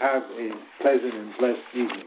have 0.00 0.22
a 0.22 0.50
pleasant 0.80 1.14
and 1.14 1.32
blessed 1.38 1.58
evening. 1.74 2.06